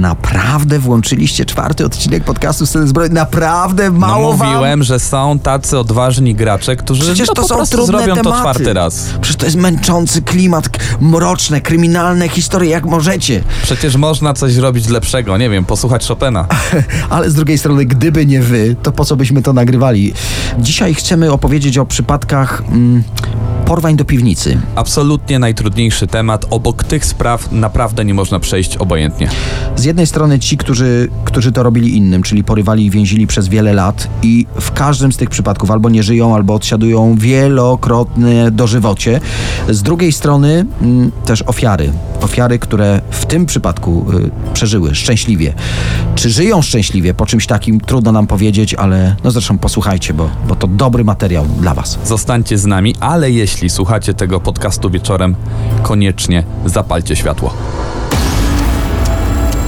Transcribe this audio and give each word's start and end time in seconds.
Naprawdę 0.00 0.78
włączyliście 0.78 1.44
czwarty 1.44 1.86
odcinek 1.86 2.24
podcastu 2.24 2.66
Sceny 2.66 2.88
Zbrojnej? 2.88 3.14
Naprawdę 3.14 3.90
mało 3.90 4.30
no 4.30 4.36
wam? 4.36 4.48
mówiłem, 4.48 4.82
że 4.82 5.00
są 5.00 5.38
tacy 5.38 5.78
odważni 5.78 6.34
gracze, 6.34 6.76
którzy 6.76 7.02
Przecież 7.02 7.28
no, 7.28 7.34
to 7.34 7.48
są 7.48 7.66
trudne 7.66 7.98
zrobią 7.98 8.14
tematy. 8.14 8.22
to 8.22 8.40
czwarty 8.40 8.72
raz. 8.72 9.04
Przecież 9.20 9.36
to 9.36 9.46
jest 9.46 9.56
męczący 9.56 10.22
klimat, 10.22 10.68
mroczne, 11.00 11.60
kryminalne 11.60 12.28
historie, 12.28 12.70
jak 12.70 12.84
możecie. 12.84 13.42
Przecież 13.62 13.96
można 13.96 14.34
coś 14.34 14.52
zrobić 14.52 14.88
lepszego, 14.88 15.38
nie 15.38 15.50
wiem, 15.50 15.64
posłuchać 15.64 16.08
Chopina. 16.08 16.46
Ale 17.10 17.30
z 17.30 17.34
drugiej 17.34 17.58
strony, 17.58 17.84
gdyby 17.84 18.26
nie 18.26 18.40
wy, 18.40 18.76
to 18.82 18.92
po 18.92 19.04
co 19.04 19.16
byśmy 19.16 19.42
to 19.42 19.52
nagrywali? 19.52 20.12
Dzisiaj 20.58 20.94
chcemy 20.94 21.32
opowiedzieć 21.32 21.78
o 21.78 21.86
przypadkach 21.86 22.62
mm, 22.68 23.02
porwań 23.70 23.96
do 23.96 24.04
piwnicy. 24.04 24.60
Absolutnie 24.74 25.38
najtrudniejszy 25.38 26.06
temat. 26.06 26.46
Obok 26.50 26.84
tych 26.84 27.04
spraw 27.04 27.52
naprawdę 27.52 28.04
nie 28.04 28.14
można 28.14 28.40
przejść 28.40 28.76
obojętnie. 28.76 29.28
Z 29.76 29.84
jednej 29.90 30.06
strony 30.06 30.38
ci, 30.38 30.56
którzy, 30.56 31.08
którzy 31.24 31.52
to 31.52 31.62
robili 31.62 31.96
innym, 31.96 32.22
czyli 32.22 32.44
porywali 32.44 32.86
i 32.86 32.90
więzili 32.90 33.26
przez 33.26 33.48
wiele 33.48 33.72
lat 33.72 34.08
i 34.22 34.46
w 34.60 34.72
każdym 34.72 35.12
z 35.12 35.16
tych 35.16 35.30
przypadków 35.30 35.70
albo 35.70 35.90
nie 35.90 36.02
żyją, 36.02 36.34
albo 36.34 36.54
odsiadują 36.54 37.14
wielokrotne 37.18 38.50
dożywocie. 38.50 39.20
Z 39.68 39.82
drugiej 39.82 40.12
strony 40.12 40.66
mm, 40.82 41.10
też 41.24 41.42
ofiary. 41.42 41.92
Ofiary, 42.20 42.58
które 42.58 43.00
w 43.10 43.26
tym 43.26 43.46
przypadku 43.46 44.06
y, 44.14 44.52
przeżyły 44.54 44.94
szczęśliwie. 44.94 45.54
Czy 46.14 46.30
żyją 46.30 46.62
szczęśliwie 46.62 47.14
po 47.14 47.26
czymś 47.26 47.46
takim, 47.46 47.80
trudno 47.80 48.12
nam 48.12 48.26
powiedzieć, 48.26 48.74
ale 48.74 49.16
no 49.24 49.30
zresztą 49.30 49.58
posłuchajcie, 49.58 50.14
bo, 50.14 50.30
bo 50.48 50.56
to 50.56 50.66
dobry 50.66 51.04
materiał 51.04 51.46
dla 51.60 51.74
was. 51.74 51.98
Zostańcie 52.04 52.58
z 52.58 52.66
nami, 52.66 52.94
ale 53.00 53.30
jeśli 53.30 53.70
słuchacie 53.70 54.14
tego 54.14 54.40
podcastu 54.40 54.90
wieczorem, 54.90 55.34
koniecznie 55.82 56.44
zapalcie 56.66 57.16
światło. 57.16 57.54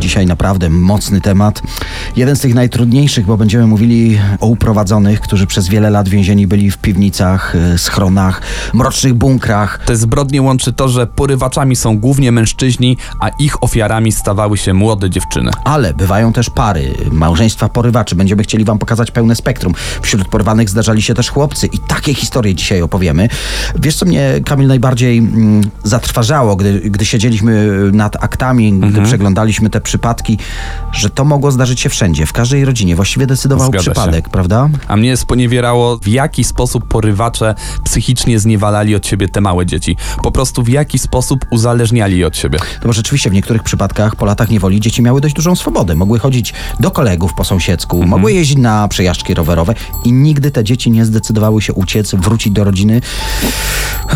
Dzisiaj 0.00 0.26
naprawdę 0.26 0.70
mocny 0.70 1.20
temat. 1.20 1.62
Jeden 2.16 2.36
z 2.36 2.40
tych 2.40 2.54
najtrudniejszych, 2.54 3.26
bo 3.26 3.36
będziemy 3.36 3.66
mówili 3.66 4.18
o 4.40 4.46
uprowadzonych, 4.46 5.20
którzy 5.20 5.46
przez 5.46 5.68
wiele 5.68 5.90
lat 5.90 6.08
więzieni 6.08 6.46
byli 6.46 6.70
w 6.70 6.78
piwnicach, 6.78 7.54
y, 7.74 7.78
schronach, 7.78 8.42
mrocznych 8.74 9.14
bunkrach. 9.14 9.80
Te 9.86 9.96
zbrodnie 9.96 10.42
łączy 10.42 10.72
to, 10.72 10.88
że 10.88 11.06
porywaczami 11.06 11.76
są 11.76 11.98
głównie 11.98 12.32
mężczyźni, 12.32 12.96
a 13.20 13.28
ich 13.28 13.62
ofiarami 13.62 14.12
stawały 14.12 14.56
się 14.58 14.74
młode 14.74 15.10
dziewczyny. 15.10 15.50
Ale 15.64 15.94
bywają 15.94 16.32
też 16.32 16.50
pary, 16.50 16.94
małżeństwa 17.12 17.68
porywaczy. 17.68 18.14
Będziemy 18.14 18.42
chcieli 18.42 18.64
Wam 18.64 18.78
pokazać 18.78 19.10
pełne 19.10 19.34
spektrum. 19.36 19.74
Wśród 20.02 20.28
porwanych 20.28 20.70
zdarzali 20.70 21.02
się 21.02 21.14
też 21.14 21.30
chłopcy 21.30 21.66
i 21.66 21.78
takie 21.78 22.14
historie 22.14 22.54
dzisiaj 22.54 22.82
opowiemy. 22.82 23.28
Wiesz, 23.78 23.96
co 23.96 24.06
mnie, 24.06 24.30
Kamil, 24.46 24.68
najbardziej 24.68 25.18
mm, 25.18 25.60
zatrważało, 25.84 26.56
gdy, 26.56 26.80
gdy 26.80 27.04
siedzieliśmy 27.04 27.68
nad 27.92 28.24
aktami, 28.24 28.72
gdy 28.72 28.86
Mhm. 28.86 29.04
przeglądaliśmy 29.06 29.70
te 29.70 29.80
przypadki, 29.86 30.38
że 30.92 31.10
to 31.10 31.24
mogło 31.24 31.50
zdarzyć 31.52 31.80
się 31.80 31.88
wszędzie, 31.88 32.26
w 32.26 32.32
każdej 32.32 32.64
rodzinie. 32.64 32.96
Właściwie 32.96 33.26
decydował 33.26 33.68
Zgadza 33.68 33.84
się. 33.84 33.90
przypadek, 33.90 34.28
prawda? 34.28 34.68
A 34.88 34.96
mnie 34.96 35.16
sponiewierało, 35.16 35.98
w 35.98 36.08
jaki 36.08 36.44
sposób 36.44 36.88
porywacze 36.88 37.54
psychicznie 37.84 38.38
zniewalali 38.38 38.94
od 38.94 39.06
siebie 39.06 39.28
te 39.28 39.40
małe 39.40 39.66
dzieci. 39.66 39.96
Po 40.22 40.30
prostu 40.32 40.62
w 40.62 40.68
jaki 40.68 40.98
sposób 40.98 41.44
uzależniali 41.50 42.18
je 42.18 42.26
od 42.26 42.36
siebie. 42.36 42.58
No 42.82 42.86
bo 42.86 42.92
rzeczywiście 42.92 43.30
w 43.30 43.32
niektórych 43.32 43.62
przypadkach 43.62 44.16
po 44.16 44.24
latach 44.26 44.50
niewoli 44.50 44.80
dzieci 44.80 45.02
miały 45.02 45.20
dość 45.20 45.34
dużą 45.34 45.56
swobodę. 45.56 45.94
Mogły 45.94 46.18
chodzić 46.18 46.54
do 46.80 46.90
kolegów 46.90 47.34
po 47.34 47.44
sąsiedzku, 47.44 47.96
Mhm. 47.96 48.10
mogły 48.10 48.32
jeździć 48.32 48.58
na 48.58 48.88
przejażdżki 48.88 49.34
rowerowe 49.34 49.74
i 50.04 50.12
nigdy 50.12 50.50
te 50.50 50.64
dzieci 50.64 50.90
nie 50.90 51.04
zdecydowały 51.04 51.62
się 51.62 51.72
uciec, 51.72 52.14
wrócić 52.14 52.52
do 52.52 52.64
rodziny. 52.64 53.00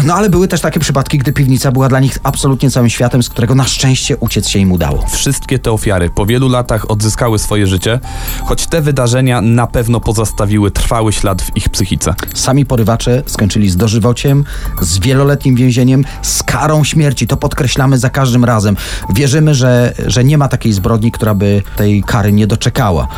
No 0.04 0.14
ale 0.14 0.31
były 0.31 0.48
też 0.48 0.60
takie 0.60 0.81
przypadki, 0.81 1.19
gdy 1.19 1.32
piwnica 1.32 1.72
była 1.72 1.88
dla 1.88 2.00
nich 2.00 2.19
absolutnie 2.22 2.70
całym 2.70 2.91
światem, 2.91 3.22
z 3.22 3.28
którego 3.28 3.54
na 3.54 3.64
szczęście 3.64 4.16
uciec 4.16 4.48
się 4.48 4.58
im 4.58 4.72
udało. 4.72 5.06
Wszystkie 5.06 5.58
te 5.60 5.72
ofiary 5.72 6.10
po 6.10 6.26
wielu 6.26 6.48
latach 6.48 6.91
odzyskały 6.91 7.38
swoje 7.38 7.66
życie, 7.66 8.00
choć 8.44 8.66
te 8.66 8.82
wydarzenia 8.82 9.41
na 9.41 9.66
pewno 9.66 10.00
pozostawiły 10.00 10.71
trwały 10.71 11.12
ślad 11.12 11.43
w 11.43 11.56
ich 11.56 11.69
psychice. 11.69 12.15
Sami 12.34 12.66
porywacze 12.66 13.22
skończyli 13.26 13.70
z 13.70 13.76
dożywociem, 13.76 14.44
z 14.81 14.99
wieloletnim 14.99 15.56
więzieniem, 15.56 16.04
z 16.22 16.43
karą 16.43 16.84
śmierci. 16.84 17.26
To 17.26 17.37
podkreślamy 17.37 17.99
za 17.99 18.10
każdym 18.10 18.44
razem. 18.44 18.76
Wierzymy, 19.15 19.54
że, 19.54 19.94
że 20.06 20.25
nie 20.25 20.38
ma 20.38 20.49
takiej 20.49 20.72
zbrodni, 20.72 21.12
która 21.12 21.34
by 21.34 21.62
tej 21.76 22.03
kary 22.03 22.32
nie 22.32 22.47
doczekała. 22.47 23.09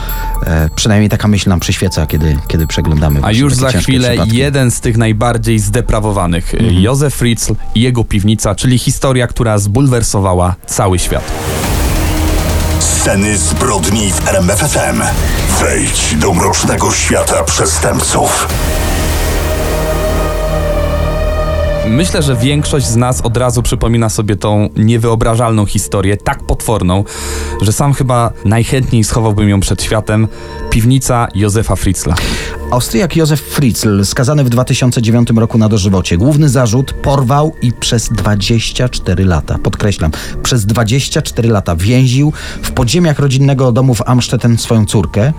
E, 0.46 0.68
przynajmniej 0.76 1.10
taka 1.10 1.28
myśl 1.28 1.48
nam 1.48 1.60
przyświeca, 1.60 2.06
kiedy, 2.06 2.38
kiedy 2.48 2.66
przeglądamy. 2.66 3.20
A 3.22 3.32
już 3.32 3.54
za 3.54 3.68
chwilę 3.68 4.08
przypadki. 4.08 4.36
jeden 4.36 4.70
z 4.70 4.80
tych 4.80 4.96
najbardziej 4.96 5.58
zdeprawowanych, 5.58 6.52
Józef 6.60 7.14
Fritzl 7.14 7.54
i 7.74 7.80
jego 7.80 8.04
piwnica, 8.04 8.54
czyli 8.54 8.78
historia, 8.78 9.26
która 9.26 9.58
zbulwersowała 9.58 10.54
cały 10.66 10.98
świat. 10.98 11.61
Sceny 13.02 13.38
zbrodni 13.38 14.12
w 14.12 14.28
RMFFM. 14.28 15.02
Wejdź 15.60 16.14
do 16.14 16.32
mrocznego 16.32 16.92
świata 16.92 17.44
przestępców. 17.44 18.48
Myślę, 21.88 22.22
że 22.22 22.36
większość 22.36 22.86
z 22.86 22.96
nas 22.96 23.20
od 23.20 23.36
razu 23.36 23.62
przypomina 23.62 24.08
sobie 24.08 24.36
tą 24.36 24.68
niewyobrażalną 24.76 25.66
historię, 25.66 26.16
tak 26.16 26.42
potworną, 26.42 27.04
że 27.60 27.72
sam 27.72 27.92
chyba 27.92 28.32
najchętniej 28.44 29.04
schowałbym 29.04 29.48
ją 29.48 29.60
przed 29.60 29.82
światem. 29.82 30.28
Piwnica 30.70 31.28
Józefa 31.34 31.76
Fritzla. 31.76 32.14
Austriak 32.70 33.16
Józef 33.16 33.40
Fritzl, 33.40 34.04
skazany 34.04 34.44
w 34.44 34.48
2009 34.48 35.30
roku 35.36 35.58
na 35.58 35.68
dożywocie. 35.68 36.16
Główny 36.16 36.48
zarzut 36.48 36.92
porwał 36.92 37.52
i 37.62 37.72
przez 37.72 38.08
24 38.08 39.24
lata, 39.24 39.58
podkreślam, 39.58 40.10
przez 40.42 40.66
24 40.66 41.48
lata 41.48 41.76
więził 41.76 42.32
w 42.62 42.70
podziemiach 42.70 43.18
rodzinnego 43.18 43.72
domu 43.72 43.94
w 43.94 44.02
Amstetten 44.06 44.58
swoją 44.58 44.86
córkę, 44.86 45.32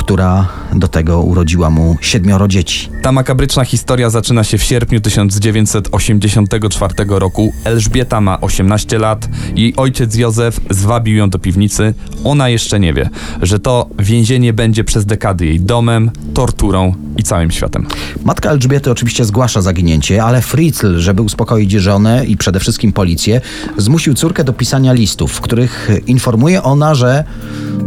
która 0.00 0.48
do 0.72 0.88
tego 0.88 1.22
urodziła 1.22 1.70
mu 1.70 1.96
siedmioro 2.00 2.48
dzieci. 2.48 2.88
Ta 3.02 3.12
makabryczna 3.12 3.64
historia 3.64 4.10
zaczyna 4.10 4.44
się 4.44 4.58
w 4.58 4.62
sierpniu 4.62 5.00
1984 5.00 6.94
roku. 7.08 7.52
Elżbieta 7.64 8.20
ma 8.20 8.40
18 8.40 8.98
lat, 8.98 9.28
jej 9.56 9.76
ojciec 9.76 10.16
Józef 10.16 10.60
zwabił 10.70 11.16
ją 11.16 11.30
do 11.30 11.38
piwnicy. 11.38 11.94
Ona 12.24 12.48
jeszcze 12.48 12.80
nie 12.80 12.94
wie, 12.94 13.10
że 13.42 13.58
to 13.58 13.88
więzienie 13.98 14.52
będzie 14.52 14.84
przez 14.84 15.06
dekady 15.06 15.46
jej 15.46 15.60
domem, 15.60 16.10
torturą 16.34 16.94
i 17.16 17.22
całym 17.22 17.50
światem. 17.50 17.86
Matka 18.24 18.50
Elżbiety 18.50 18.90
oczywiście 18.90 19.24
zgłasza 19.24 19.62
zaginięcie, 19.62 20.24
ale 20.24 20.42
Fritzl, 20.42 20.98
żeby 20.98 21.22
uspokoić 21.22 21.72
żonę 21.72 22.24
i 22.26 22.36
przede 22.36 22.60
wszystkim 22.60 22.92
policję, 22.92 23.40
zmusił 23.76 24.14
córkę 24.14 24.44
do 24.44 24.52
pisania 24.52 24.92
listów, 24.92 25.32
w 25.32 25.40
których 25.40 25.90
informuje 26.06 26.62
ona, 26.62 26.94
że 26.94 27.24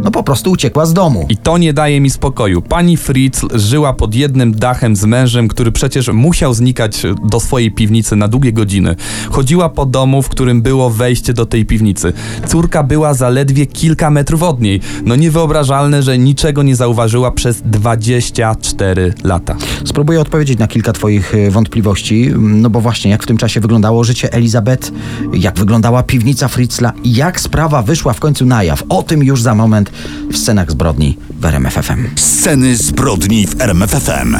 no 0.04 0.10
po 0.10 0.22
prostu 0.22 0.50
uciekła 0.50 0.86
z 0.86 0.92
domu. 0.92 1.26
I 1.28 1.36
to 1.36 1.58
nie 1.58 1.72
daje 1.72 2.00
mi 2.00 2.10
spokoju. 2.10 2.62
Pani 2.62 2.96
Fritzl 2.96 3.48
żyła 3.58 3.92
pod 3.92 4.14
jednym 4.14 4.54
dachem 4.54 4.96
z 4.96 5.04
mężem, 5.04 5.48
który 5.48 5.72
przecież 5.72 6.08
musiał 6.08 6.54
znikać 6.54 7.02
do 7.24 7.40
swojej 7.40 7.70
piwnicy 7.70 8.16
na 8.16 8.28
długie 8.28 8.52
godziny. 8.52 8.96
Chodziła 9.30 9.68
po 9.68 9.86
domu, 9.86 10.22
w 10.22 10.28
którym 10.28 10.62
było 10.62 10.90
wejście 10.90 11.32
do 11.32 11.46
tej 11.46 11.66
piwnicy. 11.66 12.12
Córka 12.46 12.82
była 12.82 13.14
zaledwie 13.14 13.66
kilka 13.66 14.10
metrów 14.10 14.42
od 14.42 14.60
niej. 14.60 14.80
No 15.04 15.16
niewyobrażalne, 15.16 16.02
że 16.02 16.18
niczego 16.18 16.62
nie 16.62 16.76
zauważyła 16.76 17.30
przez 17.30 17.62
24 17.62 19.14
lata. 19.24 19.56
Spróbuję 19.84 20.20
odpowiedzieć 20.20 20.58
na 20.58 20.68
kilka 20.68 20.92
Twoich 20.92 21.34
y, 21.34 21.50
wątpliwości, 21.50 22.30
no 22.38 22.70
bo 22.70 22.80
właśnie 22.80 23.10
jak 23.10 23.22
w 23.22 23.26
tym 23.26 23.36
czasie 23.36 23.60
wyglądało 23.60 24.04
życie 24.04 24.32
Elizabeth, 24.32 24.92
jak 25.32 25.58
wyglądała 25.58 26.02
piwnica 26.02 26.48
Fritzla 26.48 26.92
i 27.04 27.14
jak 27.14 27.40
sprawa 27.40 27.82
wyszła 27.82 28.12
w 28.12 28.20
końcu 28.20 28.46
na 28.46 28.64
jaw. 28.64 28.82
O 28.88 29.02
tym 29.02 29.24
już 29.24 29.42
za 29.42 29.54
moment 29.54 29.90
w 30.32 30.36
scenach 30.38 30.70
zbrodni 30.70 31.18
w 31.40 31.44
RMF 31.44 31.74
FM. 31.74 32.06
Sceny 32.16 32.76
zbrodni 32.76 33.46
w 33.46 33.60
RMFFM. 33.60 34.36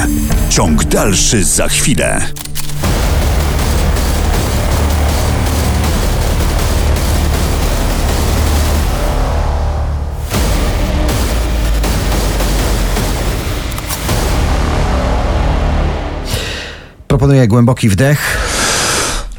Ciąg 0.50 0.84
dalszy 0.84 1.44
za 1.44 1.68
chwilę. 1.68 2.20
Proponuję 17.08 17.48
głęboki 17.48 17.88
wdech, 17.88 18.38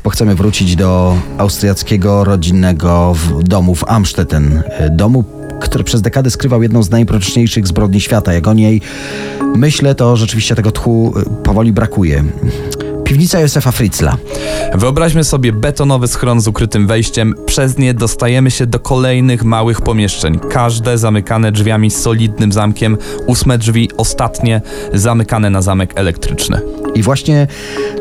bo 0.04 0.10
chcemy 0.10 0.36
wrócić 0.36 0.76
do 0.76 1.18
austriackiego 1.38 2.24
rodzinnego 2.24 3.14
w- 3.14 3.44
domu 3.44 3.76
w 3.76 3.84
Amstetten. 3.88 4.64
Domu, 4.92 5.24
który 5.66 5.84
przez 5.84 6.02
dekady 6.02 6.32
skrywał 6.32 6.64
jedną 6.64 6.84
z 6.84 6.90
najmroczniejszych 6.90 7.68
zbrodni 7.68 8.02
świata. 8.02 8.34
Jak 8.34 8.48
o 8.48 8.54
niej 8.54 8.82
myślę, 9.56 9.96
to 9.96 10.16
rzeczywiście 10.16 10.56
tego 10.56 10.72
tchu 10.72 11.14
y, 11.20 11.44
powoli 11.44 11.74
brakuje. 11.74 12.24
Piwnica 13.06 13.40
Józefa 13.40 13.72
Fritzla. 13.72 14.18
Wyobraźmy 14.76 15.24
sobie 15.24 15.54
betonowy 15.54 16.08
schron 16.08 16.42
z 16.42 16.48
ukrytym 16.48 16.88
wejściem. 16.88 17.36
Przez 17.46 17.78
nie 17.78 17.94
dostajemy 17.94 18.52
się 18.52 18.66
do 18.66 18.80
kolejnych 18.80 19.44
małych 19.44 19.82
pomieszczeń. 19.82 20.40
Każde 20.50 20.98
zamykane 20.98 21.52
drzwiami 21.52 21.92
z 21.92 22.02
solidnym 22.02 22.52
zamkiem. 22.52 22.98
Ósme 23.28 23.58
drzwi, 23.58 23.90
ostatnie, 23.98 24.62
zamykane 24.94 25.50
na 25.50 25.62
zamek 25.62 25.94
elektryczny. 25.96 26.62
I 26.96 27.04
właśnie 27.04 27.48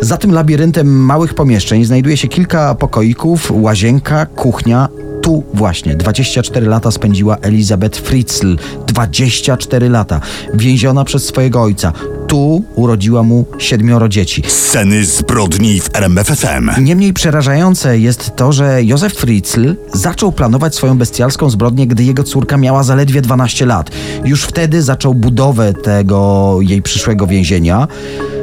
za 0.01 0.17
tym 0.17 0.33
labiryntem 0.33 1.05
małych 1.05 1.35
pomieszczeń 1.35 1.85
znajduje 1.85 2.17
się 2.17 2.29
kilka 2.29 2.75
pokoików, 2.75 3.53
łazienka, 3.55 4.27
kuchnia. 4.27 4.89
Tu 5.25 5.45
właśnie 5.55 5.97
24 5.97 6.67
lata 6.67 6.91
spędziła 6.91 7.37
Elizabeth 7.37 7.99
Fritzl. 7.99 8.57
24 8.87 9.89
lata. 9.89 10.21
Więziona 10.55 11.05
przez 11.05 11.25
swojego 11.25 11.63
ojca. 11.63 11.93
Tu 12.35 12.63
urodziła 12.75 13.23
mu 13.23 13.45
siedmioro 13.59 14.09
dzieci. 14.09 14.43
Sceny 14.47 15.05
zbrodni 15.05 15.81
w 15.81 15.91
RMFFM. 15.97 16.71
Niemniej 16.85 17.13
przerażające 17.13 17.99
jest 17.99 18.37
to, 18.37 18.53
że 18.53 18.83
Józef 18.83 19.15
Fritzl 19.15 19.77
zaczął 19.93 20.33
planować 20.33 20.75
swoją 20.75 20.99
bestialską 20.99 21.51
zbrodnię, 21.51 21.87
gdy 21.87 22.05
jego 22.05 22.25
córka 22.25 22.57
miała 22.57 22.83
zaledwie 22.83 23.23
12 23.23 23.67
lat. 23.67 23.91
Już 24.25 24.45
wtedy 24.45 24.83
zaczął 24.83 25.15
budowę 25.15 25.73
tego 25.73 26.59
jej 26.61 26.83
przyszłego 26.83 27.27
więzienia. 27.27 27.89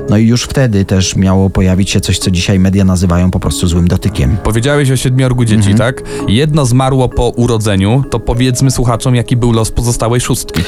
No 0.10 0.18
i 0.18 0.28
już 0.28 0.44
wtedy 0.44 0.86
też 0.86 1.16
miało 1.16 1.50
pojawić 1.50 1.90
się 1.90 2.02
coś, 2.02 2.20
co 2.20 2.32
dzisiaj 2.32 2.60
media 2.60 2.84
nazywają 2.84 3.32
po 3.32 3.40
prostu 3.40 3.68
złym 3.68 3.88
dotykiem. 3.88 4.38
Powiedziałeś 4.44 4.92
o 4.92 4.98
siedmiorgu 4.98 5.46
dzieci, 5.46 5.76
tak? 5.76 6.04
Jedno 6.28 6.66
zmarło 6.66 7.10
po 7.10 7.30
urodzeniu, 7.30 8.04
to 8.12 8.20
powiedzmy 8.20 8.72
słuchaczom, 8.72 9.16
jaki 9.16 9.38
był 9.38 9.52
los 9.52 9.72
pozostałej 9.72 10.22
szóstki. 10.22 10.62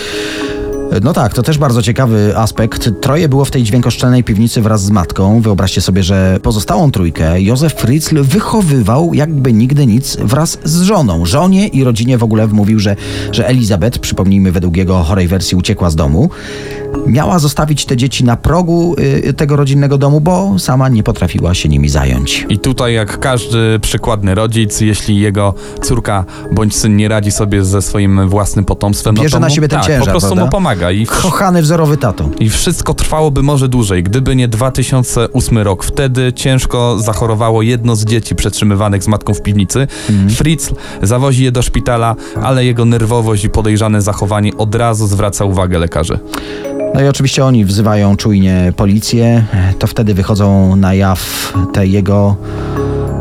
No 1.01 1.13
tak, 1.13 1.33
to 1.33 1.43
też 1.43 1.57
bardzo 1.57 1.81
ciekawy 1.81 2.33
aspekt. 2.37 2.89
Troje 3.01 3.29
było 3.29 3.45
w 3.45 3.51
tej 3.51 3.63
dźwiękoszczelnej 3.63 4.23
piwnicy 4.23 4.61
wraz 4.61 4.83
z 4.83 4.89
matką. 4.89 5.41
Wyobraźcie 5.41 5.81
sobie, 5.81 6.03
że 6.03 6.39
pozostałą 6.41 6.91
trójkę 6.91 7.41
Józef 7.41 7.73
Fritzl 7.73 8.23
wychowywał 8.23 9.13
jakby 9.13 9.53
nigdy 9.53 9.85
nic 9.85 10.17
wraz 10.17 10.59
z 10.63 10.81
żoną. 10.81 11.25
Żonie 11.25 11.67
i 11.67 11.83
rodzinie 11.83 12.17
w 12.17 12.23
ogóle 12.23 12.47
wmówił, 12.47 12.79
że, 12.79 12.95
że 13.31 13.47
Elizabeth, 13.47 13.99
przypomnijmy 13.99 14.51
według 14.51 14.77
jego 14.77 15.03
chorej 15.03 15.27
wersji, 15.27 15.57
uciekła 15.57 15.89
z 15.89 15.95
domu. 15.95 16.29
Miała 17.07 17.39
zostawić 17.39 17.85
te 17.85 17.97
dzieci 17.97 18.23
na 18.23 18.37
progu 18.37 18.95
y, 19.27 19.33
tego 19.33 19.55
rodzinnego 19.55 19.97
domu, 19.97 20.21
bo 20.21 20.59
sama 20.59 20.89
nie 20.89 21.03
potrafiła 21.03 21.53
się 21.53 21.69
nimi 21.69 21.89
zająć. 21.89 22.45
I 22.49 22.59
tutaj, 22.59 22.93
jak 22.93 23.19
każdy 23.19 23.79
przykładny 23.79 24.35
rodzic, 24.35 24.81
jeśli 24.81 25.19
jego 25.19 25.53
córka 25.81 26.25
bądź 26.51 26.75
syn 26.75 26.97
nie 26.97 27.07
radzi 27.07 27.31
sobie 27.31 27.65
ze 27.65 27.81
swoim 27.81 28.29
własnym 28.29 28.65
potomstwem, 28.65 29.15
Bierze 29.15 29.27
no 29.27 29.31
to 29.31 29.39
na 29.39 29.47
mu, 29.47 29.55
siebie 29.55 29.67
ten 29.67 29.79
tak, 29.79 29.87
ciężar, 29.87 30.05
po 30.05 30.11
prostu 30.11 30.27
prawda? 30.27 30.45
mu 30.45 30.51
pomaga. 30.51 30.82
I, 30.91 31.05
Kochany 31.05 31.61
wzorowy 31.61 31.97
tato. 31.97 32.29
I 32.39 32.49
wszystko 32.49 32.93
trwałoby 32.93 33.43
może 33.43 33.67
dłużej, 33.67 34.03
gdyby 34.03 34.35
nie 34.35 34.47
2008 34.47 35.57
rok. 35.57 35.83
Wtedy 35.83 36.33
ciężko 36.33 36.99
zachorowało 36.99 37.61
jedno 37.61 37.95
z 37.95 38.05
dzieci 38.05 38.35
przetrzymywanych 38.35 39.03
z 39.03 39.07
matką 39.07 39.33
w 39.33 39.41
piwnicy. 39.41 39.87
Fritz 40.29 40.73
zawozi 41.01 41.43
je 41.43 41.51
do 41.51 41.61
szpitala, 41.61 42.15
ale 42.43 42.65
jego 42.65 42.85
nerwowość 42.85 43.43
i 43.43 43.49
podejrzane 43.49 44.01
zachowanie 44.01 44.57
od 44.57 44.75
razu 44.75 45.07
zwraca 45.07 45.45
uwagę 45.45 45.79
lekarzy. 45.79 46.19
No 46.93 47.01
i 47.01 47.07
oczywiście 47.07 47.45
oni 47.45 47.65
wzywają 47.65 48.17
czujnie 48.17 48.73
policję. 48.75 49.45
To 49.79 49.87
wtedy 49.87 50.13
wychodzą 50.13 50.75
na 50.75 50.93
jaw 50.93 51.53
te 51.73 51.87
jego 51.87 52.35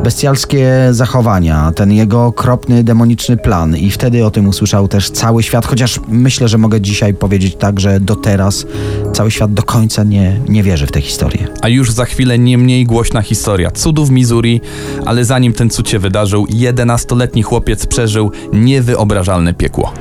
bestialskie 0.02 0.88
zachowania, 0.90 1.72
ten 1.72 1.92
jego 1.92 2.26
okropny, 2.26 2.84
demoniczny 2.84 3.36
plan. 3.36 3.76
I 3.76 3.90
wtedy 3.90 4.26
o 4.26 4.30
tym 4.30 4.48
usłyszał 4.48 4.88
też 4.88 5.10
cały 5.10 5.42
świat, 5.42 5.66
chociaż 5.66 6.00
myślę, 6.08 6.48
że 6.48 6.58
mogę 6.58 6.80
dzisiaj 6.80 7.14
powiedzieć 7.14 7.56
tak, 7.56 7.80
że 7.80 8.00
do 8.00 8.16
teraz 8.16 8.66
cały 9.14 9.30
świat 9.30 9.54
do 9.54 9.62
końca 9.62 10.04
nie, 10.04 10.40
nie 10.48 10.62
wierzy 10.62 10.86
w 10.86 10.92
tę 10.92 11.00
historię. 11.00 11.48
A 11.62 11.68
już 11.68 11.92
za 11.92 12.04
chwilę 12.04 12.38
nie 12.38 12.58
mniej 12.58 12.86
głośna 12.86 13.22
historia 13.22 13.70
cudów 13.70 14.10
Missouri, 14.10 14.60
ale 15.06 15.24
zanim 15.24 15.52
ten 15.52 15.70
cud 15.70 15.88
się 15.88 15.98
wydarzył, 15.98 16.46
11-letni 16.46 17.42
chłopiec 17.42 17.86
przeżył 17.86 18.30
niewyobrażalne 18.52 19.54
piekło. 19.54 19.92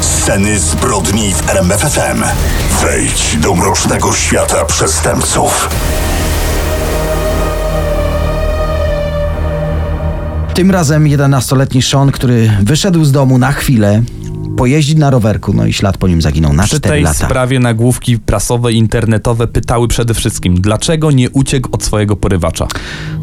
Sceny 0.00 0.58
zbrodni 0.58 1.34
w 1.34 1.50
RMFFM. 1.50 2.24
Wejdź 2.82 3.36
do 3.42 3.54
mrocznego 3.54 4.12
świata 4.12 4.64
przestępców. 4.64 5.68
Tym 10.60 10.70
razem 10.70 11.04
11-letni 11.04 11.82
Sean, 11.82 12.12
który 12.12 12.50
wyszedł 12.62 13.04
z 13.04 13.12
domu 13.12 13.38
na 13.38 13.52
chwilę, 13.52 14.02
pojeździć 14.56 14.96
na 14.96 15.10
rowerku, 15.10 15.52
no 15.52 15.66
i 15.66 15.72
ślad 15.72 15.98
po 15.98 16.08
nim 16.08 16.22
zaginął 16.22 16.52
na 16.52 16.62
Przy 16.62 16.76
4 16.76 16.92
tej 16.92 17.02
lata. 17.02 17.26
sprawie 17.26 17.60
nagłówki 17.60 18.18
prasowe 18.18 18.72
internetowe 18.72 19.46
pytały 19.46 19.88
przede 19.88 20.14
wszystkim, 20.14 20.60
dlaczego 20.60 21.10
nie 21.10 21.30
uciekł 21.30 21.68
od 21.72 21.82
swojego 21.82 22.16
porywacza. 22.16 22.68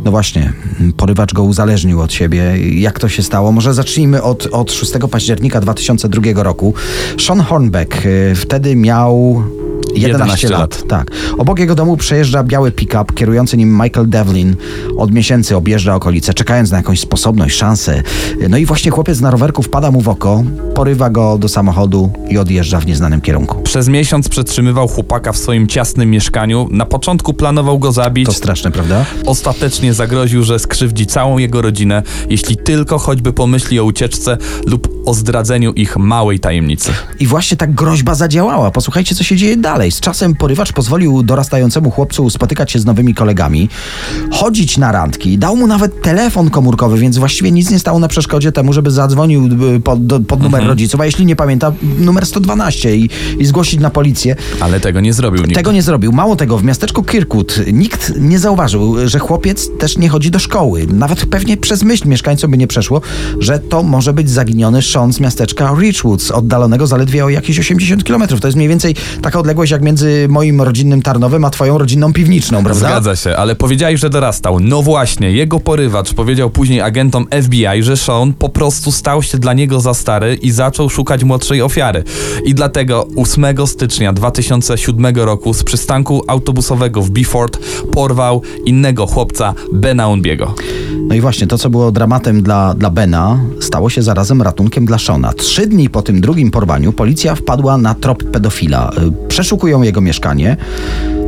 No 0.06 0.12
właśnie, 0.12 0.54
porywacz 0.98 1.34
go 1.34 1.44
uzależnił 1.44 2.02
od 2.02 2.14
siebie. 2.14 2.58
Jak 2.80 3.00
to 3.00 3.10
się 3.10 3.24
stało? 3.24 3.52
Może 3.52 3.74
zacznijmy 3.74 4.24
od, 4.24 4.48
od 4.52 4.72
6 4.72 4.92
października 5.12 5.62
2002 5.62 6.44
roku. 6.44 6.74
Sean 7.20 7.42
Hornbeck 7.42 8.06
y, 8.06 8.36
wtedy 8.36 8.76
miał 8.76 9.44
11, 9.98 10.48
11 10.48 10.50
lat. 10.50 10.60
lat. 10.60 10.88
Tak. 10.88 11.12
Obok 11.38 11.60
jego 11.60 11.76
domu 11.76 11.98
przejeżdża 11.98 12.44
biały 12.44 12.72
pick-up, 12.72 13.14
kierujący 13.16 13.58
nim 13.58 13.82
Michael 13.84 14.10
Devlin. 14.10 14.56
Od 14.98 15.12
miesięcy 15.12 15.56
objeżdża 15.56 15.96
okolice, 15.96 16.34
czekając 16.34 16.72
na 16.72 16.78
jakąś 16.78 17.00
sposobność, 17.00 17.58
szansę. 17.58 18.04
No 18.50 18.58
i 18.58 18.66
właśnie 18.66 18.92
chłopiec 18.92 19.22
na 19.22 19.32
rowerku 19.32 19.64
wpada 19.64 19.92
mu 19.92 20.02
w 20.02 20.10
oko, 20.10 20.44
porywa 20.76 21.10
go 21.10 21.38
do 21.38 21.50
samochodu 21.50 22.12
i 22.30 22.38
odjeżdża 22.38 22.80
w 22.80 22.88
nieznanym 22.88 23.22
kierunku. 23.22 23.62
Przez 23.62 23.88
miesiąc 23.88 24.30
przetrzymywał 24.30 24.88
chłopaka 24.88 25.32
w 25.32 25.38
swoim 25.38 25.68
ciasnym 25.68 26.12
mieszkaniu. 26.12 26.68
Na 26.72 26.86
początku 26.86 27.34
planował 27.34 27.80
go 27.80 27.92
zabić. 27.92 28.26
To 28.26 28.34
straszne, 28.34 28.72
prawda? 28.72 29.06
Ostatecznie 29.26 29.94
zagroził, 29.94 30.44
że 30.44 30.60
skrzywdzi 30.60 31.06
całą 31.06 31.38
jego 31.38 31.62
rodzinę, 31.62 32.04
jeśli 32.30 32.58
tylko 32.58 32.98
choćby 32.98 33.34
pomyśli 33.34 33.80
o 33.80 33.84
ucieczce 33.84 34.38
lub 34.66 34.98
o 35.06 35.14
zdradzeniu 35.14 35.74
ich 35.74 35.98
małej 35.98 36.40
tajemnicy. 36.40 36.92
I 37.20 37.28
właśnie 37.28 37.58
ta 37.58 37.68
groźba 37.68 38.16
zadziałała. 38.16 38.72
Posłuchajcie, 38.72 39.16
co 39.16 39.24
się 39.24 39.36
dzieje 39.36 39.58
dalej. 39.58 39.87
Z 39.92 40.00
czasem 40.00 40.36
porywacz 40.36 40.74
pozwolił 40.74 41.24
dorastającemu 41.24 41.92
chłopcu 41.92 42.30
spotykać 42.30 42.72
się 42.72 42.80
z 42.80 42.86
nowymi 42.86 43.14
kolegami, 43.14 43.70
chodzić 44.32 44.78
na 44.78 44.92
randki, 44.92 45.38
dał 45.38 45.56
mu 45.56 45.68
nawet 45.68 46.02
telefon 46.02 46.50
komórkowy, 46.50 46.98
więc 46.98 47.18
właściwie 47.18 47.52
nic 47.52 47.72
nie 47.72 47.80
stało 47.80 48.00
na 48.00 48.08
przeszkodzie 48.08 48.52
temu, 48.52 48.74
żeby 48.74 48.92
zadzwonił 48.92 49.50
y, 49.76 49.80
pod, 49.80 50.06
do, 50.06 50.20
pod 50.20 50.44
numer 50.44 50.68
rodziców, 50.68 51.02
a 51.02 51.06
jeśli 51.06 51.26
nie 51.26 51.36
pamięta, 51.36 51.72
numer 52.00 52.26
112 52.26 52.96
i, 52.96 53.10
i 53.40 53.46
zgłosić 53.46 53.80
na 53.80 53.90
policję. 53.90 54.36
Ale 54.60 54.80
tego 54.80 55.00
nie 55.00 55.14
zrobił 55.14 55.44
nikt. 55.44 55.56
Tego 55.56 55.72
nie 55.72 55.82
zrobił. 55.82 56.12
Mało 56.12 56.36
tego, 56.36 56.58
w 56.58 56.64
miasteczku 56.64 57.04
Kirkwood 57.04 57.60
nikt 57.74 58.14
nie 58.20 58.40
zauważył, 58.40 59.10
że 59.10 59.20
chłopiec 59.20 59.70
też 59.80 59.98
nie 59.98 60.10
chodzi 60.10 60.32
do 60.32 60.40
szkoły. 60.40 60.88
Nawet 60.94 61.26
pewnie 61.26 61.58
przez 61.58 61.84
myśl 61.84 62.08
mieszkańcom 62.08 62.52
by 62.52 62.58
nie 62.58 62.68
przeszło, 62.68 63.02
że 63.40 63.60
to 63.60 63.84
może 63.84 64.14
być 64.14 64.30
zaginiony 64.30 64.82
Sean 64.82 65.14
z 65.14 65.20
miasteczka 65.20 65.76
Richwoods, 65.80 66.32
oddalonego 66.32 66.88
zaledwie 66.88 67.26
o 67.26 67.30
jakieś 67.30 67.60
80 67.60 68.04
km. 68.04 68.28
To 68.28 68.48
jest 68.48 68.56
mniej 68.56 68.70
więcej 68.70 68.96
taka 69.22 69.40
odległość 69.40 69.67
jak 69.72 69.82
między 69.82 70.28
moim 70.30 70.62
rodzinnym 70.62 71.02
Tarnowem, 71.02 71.46
a 71.46 71.50
twoją 71.50 71.78
rodzinną 71.78 72.14
Piwniczną, 72.14 72.64
prawda? 72.64 72.88
Zgadza 72.88 73.16
się, 73.16 73.36
ale 73.36 73.56
powiedziałeś, 73.56 74.00
że 74.00 74.10
dorastał. 74.10 74.60
No 74.60 74.82
właśnie, 74.82 75.32
jego 75.32 75.60
porywacz 75.60 76.14
powiedział 76.14 76.50
później 76.50 76.82
agentom 76.82 77.26
FBI, 77.44 77.84
że 77.84 77.98
Sean 77.98 78.34
po 78.34 78.50
prostu 78.50 78.92
stał 78.92 79.24
się 79.24 79.38
dla 79.38 79.54
niego 79.54 79.80
za 79.80 79.94
stary 79.94 80.36
i 80.36 80.52
zaczął 80.52 80.90
szukać 80.90 81.24
młodszej 81.24 81.62
ofiary. 81.62 82.04
I 82.46 82.56
dlatego 82.56 83.08
8 83.16 83.68
stycznia 83.68 84.14
2007 84.14 85.16
roku 85.16 85.54
z 85.54 85.64
przystanku 85.64 86.24
autobusowego 86.28 87.02
w 87.02 87.10
Beaufort 87.10 87.60
porwał 87.92 88.42
innego 88.66 89.08
chłopca, 89.08 89.54
Bena 89.74 90.08
Unbiego. 90.08 90.56
No 91.08 91.16
i 91.16 91.22
właśnie 91.22 91.48
to, 91.48 91.58
co 91.58 91.70
było 91.70 91.92
dramatem 91.92 92.44
dla, 92.44 92.74
dla 92.74 92.90
Bena, 92.90 93.40
stało 93.60 93.90
się 93.90 94.02
zarazem 94.02 94.42
ratunkiem 94.42 94.86
dla 94.86 94.98
Shona. 94.98 95.34
Trzy 95.34 95.68
dni 95.68 95.90
po 95.90 96.02
tym 96.02 96.22
drugim 96.22 96.52
porwaniu 96.52 96.94
policja 96.94 97.36
wpadła 97.36 97.78
na 97.78 97.96
trop 97.96 98.24
pedofila. 98.24 98.92
Y, 98.98 99.28
Przeszukują 99.58 99.82
jego 99.82 100.02
mieszkanie, 100.02 100.58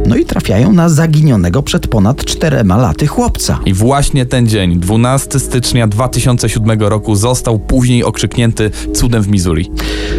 no 0.08 0.16
i 0.16 0.26
trafiają 0.26 0.74
na 0.74 0.90
zaginionego 0.90 1.64
przed 1.64 1.88
ponad 1.88 2.26
czterema 2.26 2.78
laty 2.78 3.08
chłopca. 3.08 3.60
I 3.66 3.74
właśnie 3.74 4.26
ten 4.26 4.48
dzień, 4.48 4.80
12 4.80 5.40
stycznia 5.40 5.88
2007 5.88 6.82
roku, 6.82 7.16
został 7.16 7.60
później 7.60 8.04
okrzyknięty 8.04 8.72
cudem 8.94 9.24
w 9.24 9.28
Missouri. 9.28 9.72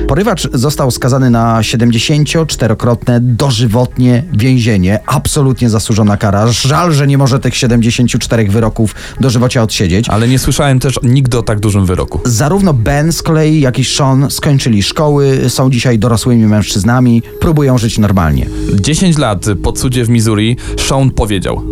Porywacz 0.08 0.48
został 0.52 0.90
skazany 0.90 1.30
na 1.30 1.60
74-krotne 1.60 3.20
dożywotnie 3.20 4.22
więzienie. 4.32 5.00
Absolutnie 5.06 5.70
zasłużona 5.70 6.16
kara. 6.16 6.46
Żal, 6.48 6.92
że 6.92 7.06
nie 7.06 7.18
może 7.18 7.38
tych 7.38 7.56
74 7.56 8.48
wyroków 8.48 8.94
dożywocia 9.20 9.62
odsiedzieć. 9.62 10.08
Ale 10.08 10.28
nie 10.28 10.38
słyszałem 10.38 10.80
też 10.80 11.00
nigdy 11.02 11.38
o 11.38 11.42
tak 11.42 11.60
dużym 11.60 11.86
wyroku. 11.86 12.20
Zarówno 12.24 12.74
Ben 12.74 13.12
z 13.12 13.22
kolei, 13.22 13.60
jak 13.60 13.78
i 13.78 13.84
Sean 13.84 14.30
skończyli 14.30 14.82
szkoły, 14.82 15.40
są 15.48 15.70
dzisiaj 15.70 15.98
dorosłymi 15.98 16.46
mężczyznami, 16.46 17.22
próbują 17.40 17.78
żyć 17.78 17.98
normalnie. 17.98 18.46
10 18.80 19.18
lat 19.18 19.46
po 19.62 19.72
cudzie 19.80 20.04
w 20.04 20.08
Missouri 20.08 20.56
Sean 20.88 21.10
powiedział: 21.10 21.62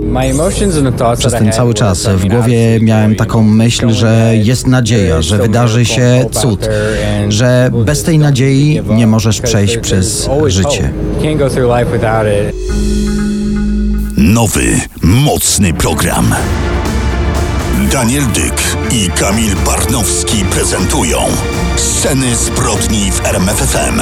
Przez 1.18 1.32
ten 1.32 1.52
cały 1.52 1.74
czas 1.74 2.06
w 2.06 2.26
głowie 2.28 2.80
miałem 2.80 3.14
taką 3.14 3.42
myśl, 3.42 3.90
że 3.90 4.32
jest 4.42 4.66
nadzieja, 4.66 5.22
że 5.22 5.38
wydarzy 5.38 5.84
się 5.84 6.26
cud, 6.32 6.68
że 7.28 7.70
bez 7.84 8.02
tej 8.02 8.18
nadziei 8.18 8.82
nie 8.90 9.06
możesz 9.06 9.40
przejść 9.40 9.78
przez 9.78 10.28
życie. 10.46 10.90
Nowy, 14.16 14.80
mocny 15.02 15.72
program. 15.74 16.34
Daniel 17.92 18.22
Dyk 18.34 18.62
i 18.92 19.10
Kamil 19.10 19.56
Barnowski 19.66 20.44
prezentują 20.44 21.18
Sceny 21.76 22.36
zbrodni 22.36 23.10
w 23.12 23.26
RMFFM. 23.26 24.00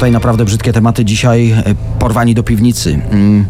Tutaj 0.00 0.12
naprawdę 0.12 0.44
brzydkie 0.44 0.72
tematy 0.72 1.04
dzisiaj. 1.04 1.50
e, 1.50 1.62
Porwani 1.98 2.34
do 2.34 2.42
piwnicy. 2.42 3.00
Mm, 3.10 3.46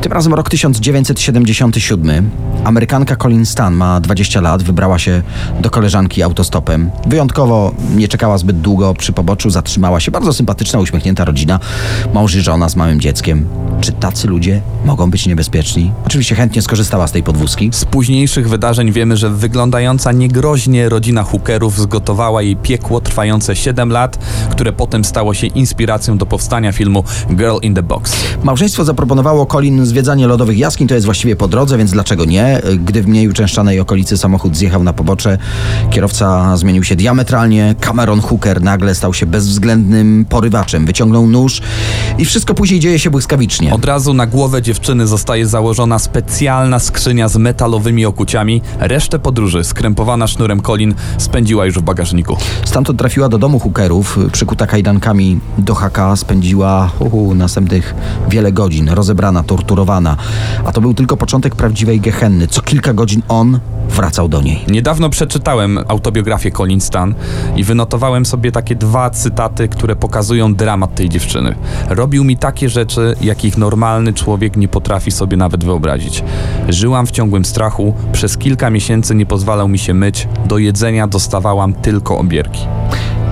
Tym 0.00 0.12
razem 0.12 0.34
rok 0.34 0.50
1977. 0.50 2.30
Amerykanka 2.64 3.16
Colin 3.16 3.46
Stan 3.46 3.74
ma 3.74 4.00
20 4.00 4.40
lat, 4.40 4.62
wybrała 4.62 4.98
się 4.98 5.22
do 5.60 5.70
koleżanki 5.70 6.22
autostopem. 6.22 6.90
Wyjątkowo 7.06 7.72
nie 7.96 8.08
czekała 8.08 8.38
zbyt 8.38 8.60
długo 8.60 8.94
przy 8.94 9.12
poboczu, 9.12 9.50
zatrzymała 9.50 10.00
się. 10.00 10.10
Bardzo 10.10 10.32
sympatyczna, 10.32 10.80
uśmiechnięta 10.80 11.24
rodzina, 11.24 11.60
mąż 12.14 12.34
i 12.34 12.40
żona 12.40 12.68
z 12.68 12.76
małym 12.76 13.00
dzieckiem. 13.00 13.48
Czy 13.80 13.92
tacy 13.92 14.28
ludzie 14.28 14.60
mogą 14.84 15.10
być 15.10 15.26
niebezpieczni? 15.26 15.92
Oczywiście 16.06 16.34
chętnie 16.34 16.62
skorzystała 16.62 17.06
z 17.06 17.12
tej 17.12 17.22
podwózki. 17.22 17.70
Z 17.72 17.84
późniejszych 17.84 18.48
wydarzeń 18.48 18.92
wiemy, 18.92 19.16
że 19.16 19.30
wyglądająca 19.30 20.12
niegroźnie 20.12 20.88
rodzina 20.88 21.22
hookerów 21.22 21.80
zgotowała 21.80 22.42
jej 22.42 22.56
piekło 22.56 23.00
trwające 23.00 23.56
7 23.56 23.90
lat, 23.90 24.18
które 24.50 24.72
potem 24.72 25.04
stało 25.04 25.34
się 25.34 25.46
inspiracją 25.46 25.91
do 25.92 26.26
powstania 26.26 26.72
filmu 26.72 27.04
Girl 27.30 27.56
in 27.62 27.74
the 27.74 27.82
Box. 27.82 28.12
Małżeństwo 28.42 28.84
zaproponowało 28.84 29.46
Colin 29.46 29.86
zwiedzanie 29.86 30.26
lodowych 30.26 30.58
jaskiń, 30.58 30.88
to 30.88 30.94
jest 30.94 31.04
właściwie 31.04 31.36
po 31.36 31.48
drodze, 31.48 31.78
więc 31.78 31.90
dlaczego 31.90 32.24
nie? 32.24 32.60
Gdy 32.84 33.02
w 33.02 33.06
mniej 33.06 33.28
uczęszczanej 33.28 33.80
okolicy 33.80 34.18
samochód 34.18 34.56
zjechał 34.56 34.84
na 34.84 34.92
pobocze, 34.92 35.38
kierowca 35.90 36.56
zmienił 36.56 36.84
się 36.84 36.96
diametralnie, 36.96 37.74
Cameron 37.80 38.20
Hooker 38.20 38.62
nagle 38.62 38.94
stał 38.94 39.14
się 39.14 39.26
bezwzględnym 39.26 40.26
porywaczem, 40.28 40.86
wyciągnął 40.86 41.26
nóż 41.26 41.62
i 42.18 42.24
wszystko 42.24 42.54
później 42.54 42.80
dzieje 42.80 42.98
się 42.98 43.10
błyskawicznie. 43.10 43.74
Od 43.74 43.84
razu 43.84 44.14
na 44.14 44.26
głowę 44.26 44.62
dziewczyny 44.62 45.06
zostaje 45.06 45.46
założona 45.46 45.98
specjalna 45.98 46.78
skrzynia 46.78 47.28
z 47.28 47.36
metalowymi 47.36 48.06
okuciami. 48.06 48.62
Resztę 48.78 49.18
podróży, 49.18 49.64
skrępowana 49.64 50.26
sznurem 50.26 50.62
Colin, 50.62 50.94
spędziła 51.18 51.66
już 51.66 51.74
w 51.74 51.82
bagażniku. 51.82 52.36
Stamtąd 52.64 52.98
trafiła 52.98 53.28
do 53.28 53.38
domu 53.38 53.58
Hookerów, 53.58 54.18
przykuta 54.32 54.66
kajdankami 54.66 55.40
do 55.58 55.74
haka, 55.82 56.16
spędziła 56.16 56.90
uhu, 56.98 57.34
następnych 57.34 57.94
wiele 58.28 58.52
godzin, 58.52 58.88
rozebrana, 58.88 59.42
torturowana. 59.42 60.16
A 60.64 60.72
to 60.72 60.80
był 60.80 60.94
tylko 60.94 61.16
początek 61.16 61.56
prawdziwej 61.56 62.00
gehenny. 62.00 62.46
Co 62.46 62.62
kilka 62.62 62.94
godzin 62.94 63.22
on 63.28 63.60
wracał 63.88 64.28
do 64.28 64.42
niej. 64.42 64.64
Niedawno 64.68 65.10
przeczytałem 65.10 65.78
autobiografię 65.88 66.50
Colin 66.50 66.80
Stan 66.80 67.14
i 67.56 67.64
wynotowałem 67.64 68.26
sobie 68.26 68.52
takie 68.52 68.74
dwa 68.74 69.10
cytaty, 69.10 69.68
które 69.68 69.96
pokazują 69.96 70.54
dramat 70.54 70.94
tej 70.94 71.08
dziewczyny. 71.08 71.54
Robił 71.88 72.24
mi 72.24 72.36
takie 72.36 72.68
rzeczy, 72.68 73.14
jakich 73.20 73.58
normalny 73.58 74.12
człowiek 74.12 74.56
nie 74.56 74.68
potrafi 74.68 75.10
sobie 75.10 75.36
nawet 75.36 75.64
wyobrazić. 75.64 76.24
Żyłam 76.68 77.06
w 77.06 77.10
ciągłym 77.10 77.44
strachu, 77.44 77.94
przez 78.12 78.38
kilka 78.38 78.70
miesięcy 78.70 79.14
nie 79.14 79.26
pozwalał 79.26 79.68
mi 79.68 79.78
się 79.78 79.94
myć, 79.94 80.28
do 80.46 80.58
jedzenia 80.58 81.06
dostawałam 81.06 81.74
tylko 81.74 82.18
obierki. 82.18 82.60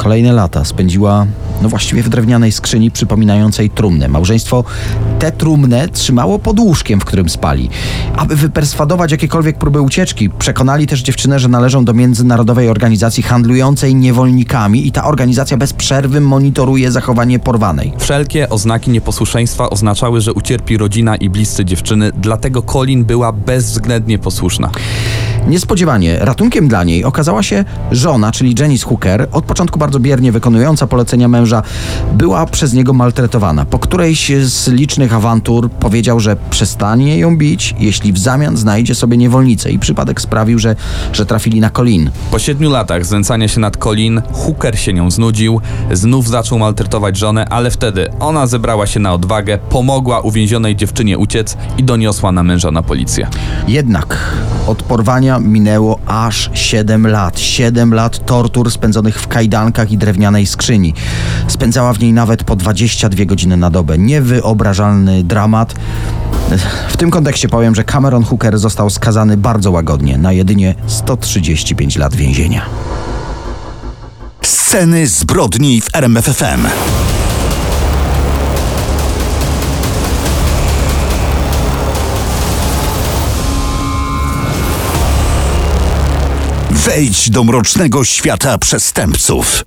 Kolejne 0.02 0.32
lata 0.32 0.64
spędziła, 0.64 1.26
no 1.62 1.68
właściwie 1.68 2.02
w 2.02 2.08
drewnianej 2.08 2.52
skrzyni 2.52 2.90
przypominającej 2.90 3.70
trumnę. 3.70 4.08
Małżeństwo 4.08 4.64
tę 5.18 5.32
trumnę 5.32 5.88
trzymało 5.88 6.38
pod 6.38 6.60
łóżkiem, 6.60 7.00
w 7.00 7.04
którym 7.04 7.28
spali. 7.28 7.70
Aby 8.16 8.36
wyperswadować 8.36 9.12
jakiekolwiek 9.12 9.58
próby 9.58 9.80
ucieczki, 9.80 10.30
przekonali 10.30 10.86
też 10.86 11.02
dziewczynę, 11.02 11.38
że 11.38 11.48
należą 11.48 11.84
do 11.84 11.94
międzynarodowej 11.94 12.68
organizacji 12.68 13.22
handlującej 13.22 13.94
niewolnikami 13.94 14.86
i 14.86 14.92
ta 14.92 15.04
organizacja 15.04 15.56
bez 15.56 15.72
przerwy 15.72 16.20
monitoruje 16.20 16.92
zachowanie 16.92 17.38
porwanej. 17.38 17.92
Wszelkie 17.98 18.48
oznaki 18.48 18.90
nieposłuszeństwa 18.90 19.70
oznaczały, 19.70 20.20
że 20.20 20.32
ucierpi 20.32 20.76
rodzina 20.76 21.16
i 21.16 21.30
bliscy 21.30 21.64
dziewczyny, 21.64 22.10
dlatego 22.16 22.62
Colin 22.62 23.04
była 23.04 23.32
bezwzględnie 23.32 24.18
posłuszna. 24.18 24.70
Niespodziewanie 25.50 26.18
ratunkiem 26.18 26.68
dla 26.68 26.84
niej 26.84 27.04
okazała 27.04 27.42
się 27.42 27.64
żona, 27.92 28.32
czyli 28.32 28.54
Janice 28.58 28.86
Hooker, 28.86 29.28
od 29.32 29.44
początku 29.44 29.78
bardzo 29.78 30.00
biernie 30.00 30.32
wykonująca 30.32 30.86
polecenia 30.86 31.28
męża, 31.28 31.62
była 32.12 32.46
przez 32.46 32.72
niego 32.72 32.92
maltretowana. 32.92 33.64
Po 33.64 33.78
którejś 33.78 34.32
z 34.42 34.68
licznych 34.68 35.14
awantur 35.14 35.70
powiedział, 35.70 36.20
że 36.20 36.36
przestanie 36.50 37.18
ją 37.18 37.36
bić, 37.36 37.74
jeśli 37.78 38.12
w 38.12 38.18
zamian 38.18 38.56
znajdzie 38.56 38.94
sobie 38.94 39.16
niewolnicę 39.16 39.70
i 39.70 39.78
przypadek 39.78 40.20
sprawił, 40.20 40.58
że, 40.58 40.76
że 41.12 41.26
trafili 41.26 41.60
na 41.60 41.70
Colin. 41.70 42.10
Po 42.30 42.38
siedmiu 42.38 42.70
latach 42.70 43.06
znęcania 43.06 43.48
się 43.48 43.60
nad 43.60 43.76
Colin, 43.76 44.22
Hooker 44.32 44.78
się 44.78 44.92
nią 44.92 45.10
znudził, 45.10 45.60
znów 45.92 46.28
zaczął 46.28 46.58
maltretować 46.58 47.16
żonę, 47.16 47.44
ale 47.48 47.70
wtedy 47.70 48.08
ona 48.20 48.46
zebrała 48.46 48.86
się 48.86 49.00
na 49.00 49.14
odwagę, 49.14 49.58
pomogła 49.58 50.20
uwięzionej 50.20 50.76
dziewczynie 50.76 51.18
uciec 51.18 51.56
i 51.78 51.84
doniosła 51.84 52.32
na 52.32 52.42
męża 52.42 52.70
na 52.70 52.82
policję. 52.82 53.28
Jednak 53.68 54.34
od 54.66 54.82
porwania 54.82 55.39
minęło 55.40 55.98
aż 56.06 56.50
7 56.54 57.06
lat. 57.06 57.38
7 57.38 57.94
lat 57.94 58.26
tortur 58.26 58.70
spędzonych 58.70 59.20
w 59.20 59.28
kajdankach 59.28 59.92
i 59.92 59.98
drewnianej 59.98 60.46
skrzyni. 60.46 60.94
Spędzała 61.48 61.92
w 61.92 62.00
niej 62.00 62.12
nawet 62.12 62.44
po 62.44 62.56
22 62.56 63.24
godziny 63.24 63.56
na 63.56 63.70
dobę. 63.70 63.98
Niewyobrażalny 63.98 65.24
dramat. 65.24 65.74
W 66.88 66.96
tym 66.96 67.10
kontekście 67.10 67.48
powiem, 67.48 67.74
że 67.74 67.84
Cameron 67.84 68.24
Hooker 68.24 68.58
został 68.58 68.90
skazany 68.90 69.36
bardzo 69.36 69.70
łagodnie 69.70 70.18
na 70.18 70.32
jedynie 70.32 70.74
135 70.86 71.96
lat 71.96 72.14
więzienia. 72.14 72.66
Sceny 74.42 75.06
zbrodni 75.06 75.80
w 75.80 75.94
RMFFM. 75.94 76.66
Wejdź 86.94 87.30
do 87.30 87.44
mrocznego 87.44 88.04
świata 88.04 88.58
przestępców. 88.58 89.64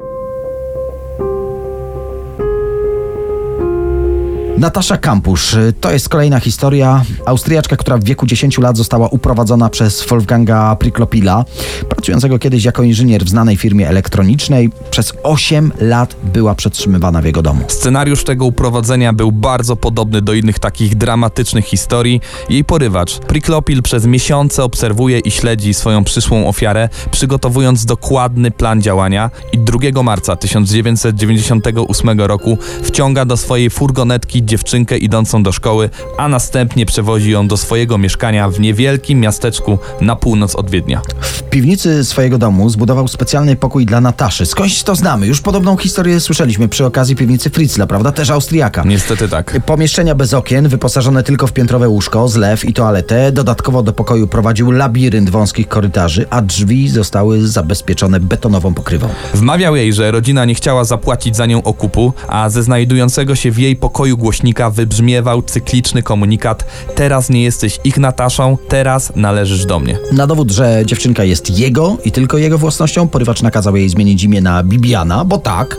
Natasza 4.57 4.98
Kampusz. 4.98 5.55
To 5.81 5.91
jest 5.91 6.10
kolejna 6.10 6.39
historia. 6.39 7.03
Austriaczka, 7.25 7.77
która 7.77 7.98
w 7.98 8.03
wieku 8.03 8.25
10 8.25 8.57
lat 8.57 8.77
została 8.77 9.07
uprowadzona 9.07 9.69
przez 9.69 10.05
Wolfganga 10.07 10.75
Priklopila, 10.75 11.45
pracującego 11.89 12.39
kiedyś 12.39 12.63
jako 12.63 12.83
inżynier 12.83 13.25
w 13.25 13.29
znanej 13.29 13.57
firmie 13.57 13.89
elektronicznej. 13.89 14.69
Przez 14.91 15.13
8 15.24 15.72
lat 15.79 16.15
była 16.33 16.55
przetrzymywana 16.55 17.22
w 17.22 17.25
jego 17.25 17.41
domu. 17.41 17.62
Scenariusz 17.67 18.24
tego 18.24 18.45
uprowadzenia 18.45 19.13
był 19.13 19.31
bardzo 19.31 19.75
podobny 19.75 20.22
do 20.22 20.33
innych 20.33 20.60
takich 20.60 20.95
dramatycznych 20.95 21.65
historii. 21.65 22.22
Jej 22.50 22.63
porywacz, 22.63 23.19
Priklopil, 23.19 23.81
przez 23.81 24.05
miesiące 24.05 24.63
obserwuje 24.63 25.19
i 25.19 25.31
śledzi 25.31 25.74
swoją 25.74 26.03
przyszłą 26.03 26.48
ofiarę, 26.48 26.89
przygotowując 27.12 27.86
dokładny 27.86 28.51
plan 28.51 28.81
działania 28.81 29.29
i 29.51 29.60
2 29.60 30.03
marca 30.03 30.36
1998 30.36 32.22
roku 32.22 32.57
wciąga 32.83 33.25
do 33.25 33.38
swojej 33.38 33.69
furgonetki 33.69 34.42
dziewczynkę 34.45 34.97
idącą 34.97 35.43
do 35.43 35.51
szkoły, 35.51 35.89
a 36.17 36.29
następnie 36.29 36.85
przewozi 36.85 37.31
ją 37.31 37.47
do 37.47 37.57
swojego 37.57 37.97
mieszkania 37.97 38.50
w 38.50 38.59
niewielkim 38.59 39.19
miasteczku 39.19 39.77
na 40.01 40.15
północ 40.15 40.55
od 40.55 40.69
Wiednia. 40.69 41.01
W 41.21 41.43
piwnicy 41.43 42.05
swojego 42.05 42.38
domu 42.38 42.69
zbudował 42.69 43.07
specjalny 43.07 43.55
pokój 43.55 43.85
dla 43.85 44.01
Nataszy. 44.01 44.45
Skądś 44.45 44.83
to 44.83 44.95
znamy. 44.95 45.27
Już 45.27 45.41
podobną 45.41 45.77
historię 45.77 46.19
słyszeliśmy 46.19 46.67
przy 46.67 46.85
okazji 46.85 47.15
piwnicy 47.15 47.50
Fritzla, 47.50 47.88
prawda? 47.88 48.12
Też 48.12 48.29
Austriaka. 48.29 48.83
Niestety 48.85 49.29
tak. 49.29 49.62
Pomieszczenia 49.65 50.15
bez 50.15 50.33
okien, 50.33 50.67
wyposażone 50.67 51.23
tylko 51.23 51.47
w 51.47 51.53
piętrowe 51.53 51.89
łóżko, 51.89 52.27
zlew 52.27 52.65
i 52.65 52.73
toaletę. 52.73 53.31
Dodatkowo 53.31 53.83
do 53.83 53.93
pokoju 53.93 54.27
prowadził 54.27 54.71
labirynt 54.71 55.29
wąskich 55.29 55.67
korytarzy, 55.67 56.25
a 56.29 56.41
drzwi 56.41 56.89
zostały 56.89 57.47
zabezpieczone 57.47 58.19
betonową 58.19 58.73
pokrywą. 58.73 59.09
Wmawiał 59.33 59.75
jej, 59.75 59.93
że 59.93 60.12
rodzina 60.12 60.45
nie 60.45 60.55
chciała 60.55 60.83
zapłacić 60.83 61.35
za 61.35 61.45
nią 61.45 61.63
okupu, 61.63 62.13
a 62.27 62.50
ze 62.50 62.63
znajdującego 62.63 63.35
się 63.35 63.51
w 63.51 63.59
jej 63.59 63.75
pokoju 63.75 64.17
głośnika 64.34 64.70
wybrzmiewał 64.70 65.42
cykliczny 65.42 66.04
komunikat: 66.04 66.66
Teraz 66.96 67.30
nie 67.30 67.44
jesteś 67.44 67.80
ich 67.84 67.98
Nataszą, 67.98 68.58
teraz 68.68 69.12
należysz 69.16 69.66
do 69.66 69.80
mnie. 69.80 69.98
Na 70.12 70.28
dowód, 70.28 70.52
że 70.52 70.84
dziewczynka 70.86 71.24
jest 71.24 71.60
jego 71.60 71.98
i 72.06 72.12
tylko 72.12 72.38
jego 72.38 72.58
własnością, 72.58 73.08
porywacz 73.08 73.42
nakazał 73.42 73.75
jej 73.75 73.90
zmienić 73.90 74.24
imię 74.24 74.42
na 74.42 74.63
Bibiana, 74.63 75.25
bo 75.25 75.38
tak. 75.38 75.78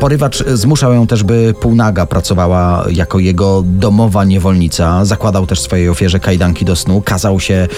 Porywacz 0.00 0.44
zmuszał 0.44 0.92
ją 0.92 1.06
też, 1.06 1.22
by 1.22 1.54
półnaga 1.60 2.06
pracowała 2.06 2.84
jako 2.90 3.18
jego 3.18 3.62
domowa 3.66 4.24
niewolnica. 4.24 5.04
Zakładał 5.04 5.46
też 5.46 5.60
swojej 5.60 5.88
ofierze 5.88 6.20
kajdanki 6.20 6.64
do 6.64 6.76
snu, 6.76 7.02
kazał 7.04 7.40
się 7.40 7.68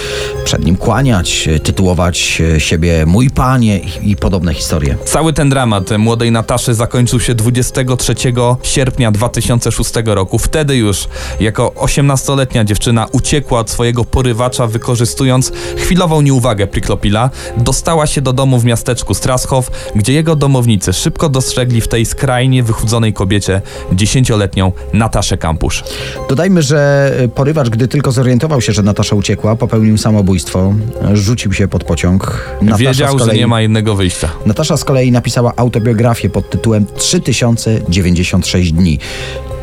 przed 0.45 0.65
nim 0.65 0.77
kłaniać, 0.77 1.49
tytułować 1.63 2.43
siebie 2.59 3.07
mój 3.07 3.31
panie 3.31 3.79
i, 3.79 4.11
i 4.11 4.17
podobne 4.17 4.55
historie. 4.55 4.97
Cały 5.05 5.33
ten 5.33 5.51
dramat 5.51 5.91
młodej 5.99 6.33
Nataszy 6.33 6.75
zakończył 6.75 7.21
się 7.21 7.35
23 7.35 8.15
sierpnia 8.63 9.13
2006 9.13 10.00
roku. 10.09 10.39
Wtedy 10.39 10.77
już 10.77 11.09
jako 11.41 11.73
18-letnia 11.77 12.65
dziewczyna 12.65 13.07
uciekła 13.13 13.61
od 13.61 13.71
swojego 13.71 14.05
porywacza, 14.05 14.67
wykorzystując 14.67 15.53
chwilową 15.77 16.21
nieuwagę 16.21 16.67
Priklopila. 16.67 17.31
Dostała 17.57 18.07
się 18.07 18.21
do 18.21 18.33
domu 18.33 18.59
w 18.59 18.65
miasteczku 18.65 19.15
Straschow, 19.15 19.71
gdzie 19.95 20.13
jego 20.13 20.37
domownicy 20.37 20.93
szybko 20.93 21.29
dostrzegli 21.29 21.81
w 21.81 21.89
tej 21.89 22.07
skrajnie 22.07 22.63
wychudzonej 22.63 23.13
kobiecie 23.13 23.63
10-letnią 23.93 24.73
Nataszę 24.93 25.39
Kampusz. 25.39 25.85
Dodajmy, 26.29 26.63
że 26.63 27.13
porywacz, 27.35 27.69
gdy 27.69 27.89
tylko 27.89 28.13
zorientował 28.13 28.61
się, 28.61 28.73
że 28.73 28.83
Natasza 28.83 29.17
uciekła, 29.17 29.57
popełnił 29.57 29.99
samobójstwo, 29.99 30.75
rzucił 31.13 31.53
się 31.53 31.69
pod 31.69 31.85
pociąg. 31.85 32.45
Natasza 32.63 32.79
Wiedział, 32.79 33.17
kolei, 33.17 33.31
że 33.31 33.37
nie 33.37 33.47
ma 33.47 33.63
innego 33.63 33.95
wyjścia. 33.95 34.29
Natasza 34.47 34.77
z 34.77 34.85
kolei 34.85 35.13
napisała 35.13 35.53
autobiografię 35.57 36.31
pod 36.31 36.51
tytułem 36.51 36.87
3096 36.97 38.73
dni. 38.73 38.99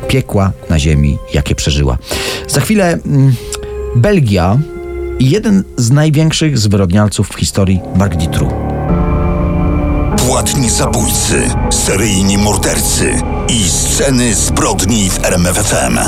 Piekła 0.07 0.51
na 0.69 0.79
ziemi, 0.79 1.17
jakie 1.33 1.55
przeżyła. 1.55 1.97
Za 2.47 2.61
chwilę 2.61 2.99
mm, 3.05 3.35
Belgia 3.95 4.59
i 5.19 5.29
jeden 5.29 5.63
z 5.77 5.91
największych 5.91 6.57
zwyrodnialców 6.57 7.29
w 7.29 7.35
historii 7.35 7.81
Mark 7.95 8.15
Dutroux. 8.15 8.53
Płatni 10.27 10.69
zabójcy, 10.69 11.49
seryjni 11.69 12.37
mordercy 12.37 13.11
i 13.49 13.69
sceny 13.69 14.35
zbrodni 14.35 15.09
w 15.09 15.25
RMFFM. 15.25 15.99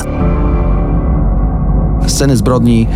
Sceny 2.07 2.37
zbrodni, 2.37 2.87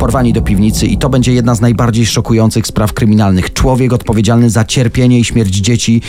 porwani 0.00 0.32
do 0.32 0.42
piwnicy 0.42 0.86
i 0.86 0.98
to 0.98 1.08
będzie 1.08 1.34
jedna 1.34 1.54
z 1.54 1.60
najbardziej 1.60 2.06
szokujących 2.06 2.66
spraw 2.66 2.92
kryminalnych. 2.92 3.52
Człowiek 3.52 3.92
odpowiedzialny 3.92 4.50
za 4.50 4.64
cierpienie 4.64 5.18
i 5.18 5.24
śmierć 5.24 5.54
dzieci. 5.54 6.02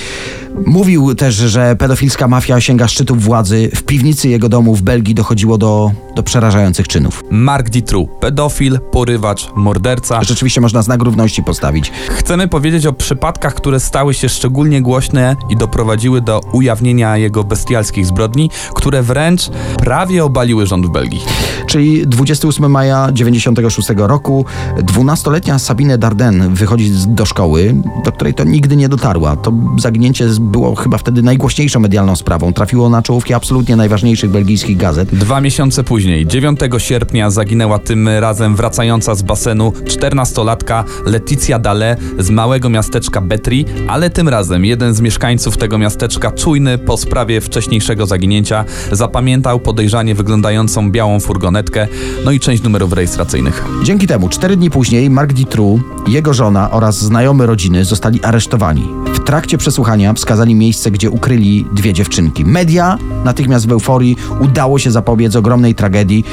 Mówił 0.66 1.16
też, 1.16 1.36
że 1.36 1.76
pedofilska 1.76 2.28
mafia 2.28 2.62
sięga 2.62 2.88
szczytów 2.88 3.24
władzy. 3.24 3.70
W 3.76 3.84
piwnicy 3.84 4.30
jego 4.30 4.50
domu 4.50 4.76
w 4.76 4.82
Belgii 4.82 5.16
dochodziło 5.16 5.58
do, 5.58 5.92
do 6.16 6.24
przerażających 6.24 6.88
czynów. 6.88 7.24
Mark 7.30 7.70
Dutroux, 7.70 8.12
pedofil, 8.20 8.80
porywacz, 8.92 9.50
morderca. 9.56 10.24
Rzeczywiście 10.24 10.62
można 10.62 10.82
znak 10.82 11.04
równości 11.04 11.44
postawić. 11.44 11.92
Chcemy 12.10 12.48
powiedzieć 12.48 12.86
o 12.86 12.94
przypadkach, 12.94 13.54
które 13.54 13.80
stały 13.80 14.14
się 14.14 14.30
szczególnie 14.30 14.82
głośne 14.82 15.36
i 15.50 15.58
doprowadziły 15.58 16.22
do 16.22 16.42
ujawnienia 16.54 17.18
jego 17.18 17.44
bestialskich 17.44 18.06
zbrodni, 18.06 18.50
które 18.76 19.04
wręcz 19.04 19.50
prawie 19.78 20.26
obaliły 20.26 20.68
rząd 20.68 20.86
w 20.86 20.90
Belgii. 20.90 21.22
Czyli 21.68 22.08
28 22.08 22.72
maja 22.72 23.10
96 23.14 23.81
roku 23.90 24.46
12-letnia 24.78 25.60
Sabine 25.60 25.98
Darden 25.98 26.54
wychodzi 26.54 26.92
do 27.08 27.26
szkoły, 27.26 27.76
do 28.06 28.12
której 28.12 28.34
to 28.34 28.44
nigdy 28.44 28.76
nie 28.76 28.90
dotarła. 28.90 29.36
To 29.36 29.54
zaginięcie 29.78 30.28
było 30.40 30.76
chyba 30.76 30.98
wtedy 30.98 31.22
najgłośniejszą 31.22 31.80
medialną 31.80 32.16
sprawą. 32.16 32.54
Trafiło 32.54 32.90
na 32.90 33.02
czołówki 33.02 33.34
absolutnie 33.34 33.76
najważniejszych 33.76 34.32
belgijskich 34.32 34.78
gazet. 34.78 35.16
Dwa 35.16 35.42
miesiące 35.42 35.84
później, 35.84 36.28
9 36.28 36.60
sierpnia, 36.78 37.30
zaginęła 37.30 37.80
tym 37.80 38.08
razem 38.08 38.56
wracająca 38.56 39.16
z 39.16 39.22
basenu 39.22 39.74
14-latka 39.86 40.84
Leticia 41.06 41.60
Dale 41.60 41.98
z 42.20 42.30
małego 42.30 42.70
miasteczka 42.70 43.22
Betri, 43.22 43.66
ale 43.88 44.10
tym 44.10 44.30
razem 44.30 44.66
jeden 44.66 44.94
z 44.94 45.02
mieszkańców 45.02 45.58
tego 45.58 45.78
miasteczka, 45.78 46.32
czujny 46.32 46.78
po 46.78 46.98
sprawie 46.98 47.42
wcześniejszego 47.42 48.06
zaginięcia, 48.06 48.66
zapamiętał 48.92 49.60
podejrzanie 49.60 50.16
wyglądającą 50.16 50.92
białą 50.92 51.20
furgonetkę, 51.20 51.88
no 52.26 52.32
i 52.32 52.40
część 52.40 52.64
numerów 52.64 52.94
rejestracyjnych. 52.94 53.66
Dzięki 53.84 54.08
temu, 54.08 54.30
cztery 54.30 54.58
dni 54.58 54.70
później, 54.70 55.10
Mark 55.10 55.34
Dutroux, 55.34 55.84
jego 56.08 56.34
żona 56.34 56.72
oraz 56.72 56.98
znajomy 57.00 57.46
rodziny 57.46 57.86
zostali 57.86 58.24
aresztowani. 58.24 58.88
W 59.14 59.20
trakcie 59.20 59.58
przesłuchania 59.58 60.14
wskazali 60.14 60.56
miejsce, 60.56 60.92
gdzie 60.92 61.10
ukryli 61.10 61.66
dwie 61.74 61.94
dziewczynki. 61.94 62.46
Media 62.46 62.98
natychmiast 63.24 63.68
w 63.68 63.72
euforii 63.72 64.18
udało 64.40 64.80
się 64.80 64.92
zapobiec 64.92 65.36
ogromnej 65.36 65.76
tragedii. 65.76 66.26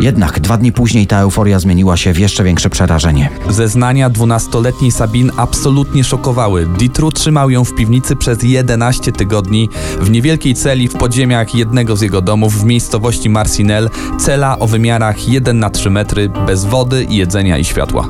Jednak 0.00 0.40
dwa 0.40 0.56
dni 0.56 0.72
później 0.72 1.06
ta 1.06 1.18
euforia 1.18 1.58
zmieniła 1.58 1.96
się 1.96 2.12
w 2.12 2.18
jeszcze 2.18 2.44
większe 2.44 2.70
przerażenie. 2.70 3.30
Zeznania 3.48 4.10
12-letniej 4.10 4.90
Sabin 4.90 5.32
absolutnie 5.36 6.04
szokowały. 6.04 6.66
Ditru 6.66 7.12
trzymał 7.12 7.50
ją 7.50 7.64
w 7.64 7.74
piwnicy 7.74 8.16
przez 8.16 8.42
11 8.42 9.12
tygodni 9.12 9.68
w 10.00 10.10
niewielkiej 10.10 10.54
celi 10.54 10.88
w 10.88 10.94
podziemiach 10.94 11.54
jednego 11.54 11.96
z 11.96 12.00
jego 12.00 12.20
domów 12.20 12.60
w 12.60 12.64
miejscowości 12.64 13.30
Marcinel. 13.30 13.90
Cela 14.20 14.58
o 14.58 14.66
wymiarach 14.66 15.28
1 15.28 15.58
na 15.58 15.70
3 15.70 15.90
metry, 15.90 16.28
bez 16.28 16.64
wody, 16.64 17.06
jedzenia 17.10 17.58
i 17.58 17.64
światła. 17.64 18.08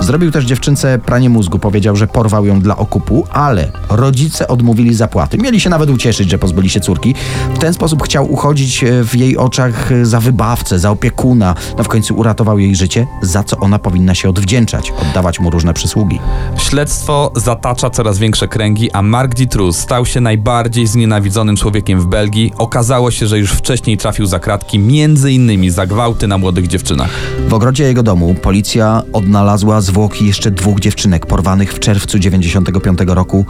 Zrobił 0.00 0.30
też 0.30 0.44
dziewczynce 0.44 0.98
pranie 0.98 1.30
mózgu. 1.30 1.58
Powiedział, 1.58 1.96
że 1.96 2.06
porwał 2.06 2.46
ją 2.46 2.60
dla 2.60 2.76
okupu, 2.76 3.26
ale 3.32 3.72
rodzice 3.88 4.48
odmówili 4.48 4.94
zapłaty. 4.94 5.38
Mieli 5.38 5.60
się 5.60 5.70
nawet 5.70 5.90
ucieszyć, 5.90 6.30
że 6.30 6.38
pozbyli 6.38 6.70
się 6.70 6.80
córki. 6.80 7.14
W 7.54 7.58
ten 7.58 7.74
sposób 7.74 8.02
chciał 8.02 8.32
uchodzić 8.32 8.84
e, 8.84 9.04
w 9.04 9.14
jej 9.14 9.36
oczach 9.36 9.92
e, 9.92 10.06
za 10.06 10.20
wybawcę, 10.20 10.78
za 10.78 10.90
opiekuna. 10.90 11.54
No 11.78 11.84
w 11.84 11.88
końcu 11.88 12.14
uratował 12.14 12.58
jej 12.58 12.76
życie, 12.76 13.06
za 13.22 13.44
co 13.44 13.56
ona 13.56 13.78
powinna 13.78 14.14
się 14.14 14.28
odwdzięczać, 14.28 14.92
oddawać 15.02 15.40
mu 15.40 15.50
różne 15.50 15.74
przysługi. 15.74 16.18
Śledztwo 16.56 17.32
zatacza 17.36 17.90
coraz 17.90 18.18
większe 18.18 18.48
kręgi, 18.48 18.92
a 18.92 19.02
Mark 19.02 19.34
Dittrus 19.34 19.76
stał 19.76 20.06
się 20.06 20.20
najbardziej 20.20 20.86
znienawidzonym 20.86 21.56
człowiekiem 21.56 22.00
w 22.00 22.06
Belgii. 22.06 22.52
Okazało 22.58 23.10
się, 23.10 23.26
że 23.26 23.38
już 23.38 23.52
wcześniej 23.52 23.96
trafił 23.96 24.26
za 24.26 24.38
kratki, 24.38 24.78
między 24.78 25.32
innymi 25.32 25.70
za 25.70 25.86
gwałty 25.86 26.26
na 26.26 26.38
młodych 26.38 26.66
dziewczynach. 26.66 27.10
W 27.48 27.54
ogrodzie 27.54 27.84
jego 27.84 28.02
domu 28.02 28.34
policja 28.42 29.02
odnalazła 29.12 29.80
zwłoki 29.90 30.26
jeszcze 30.26 30.50
dwóch 30.50 30.80
dziewczynek 30.80 31.26
porwanych 31.26 31.74
w 31.74 31.78
czerwcu 31.78 32.18
95 32.18 32.98
roku. 33.06 33.46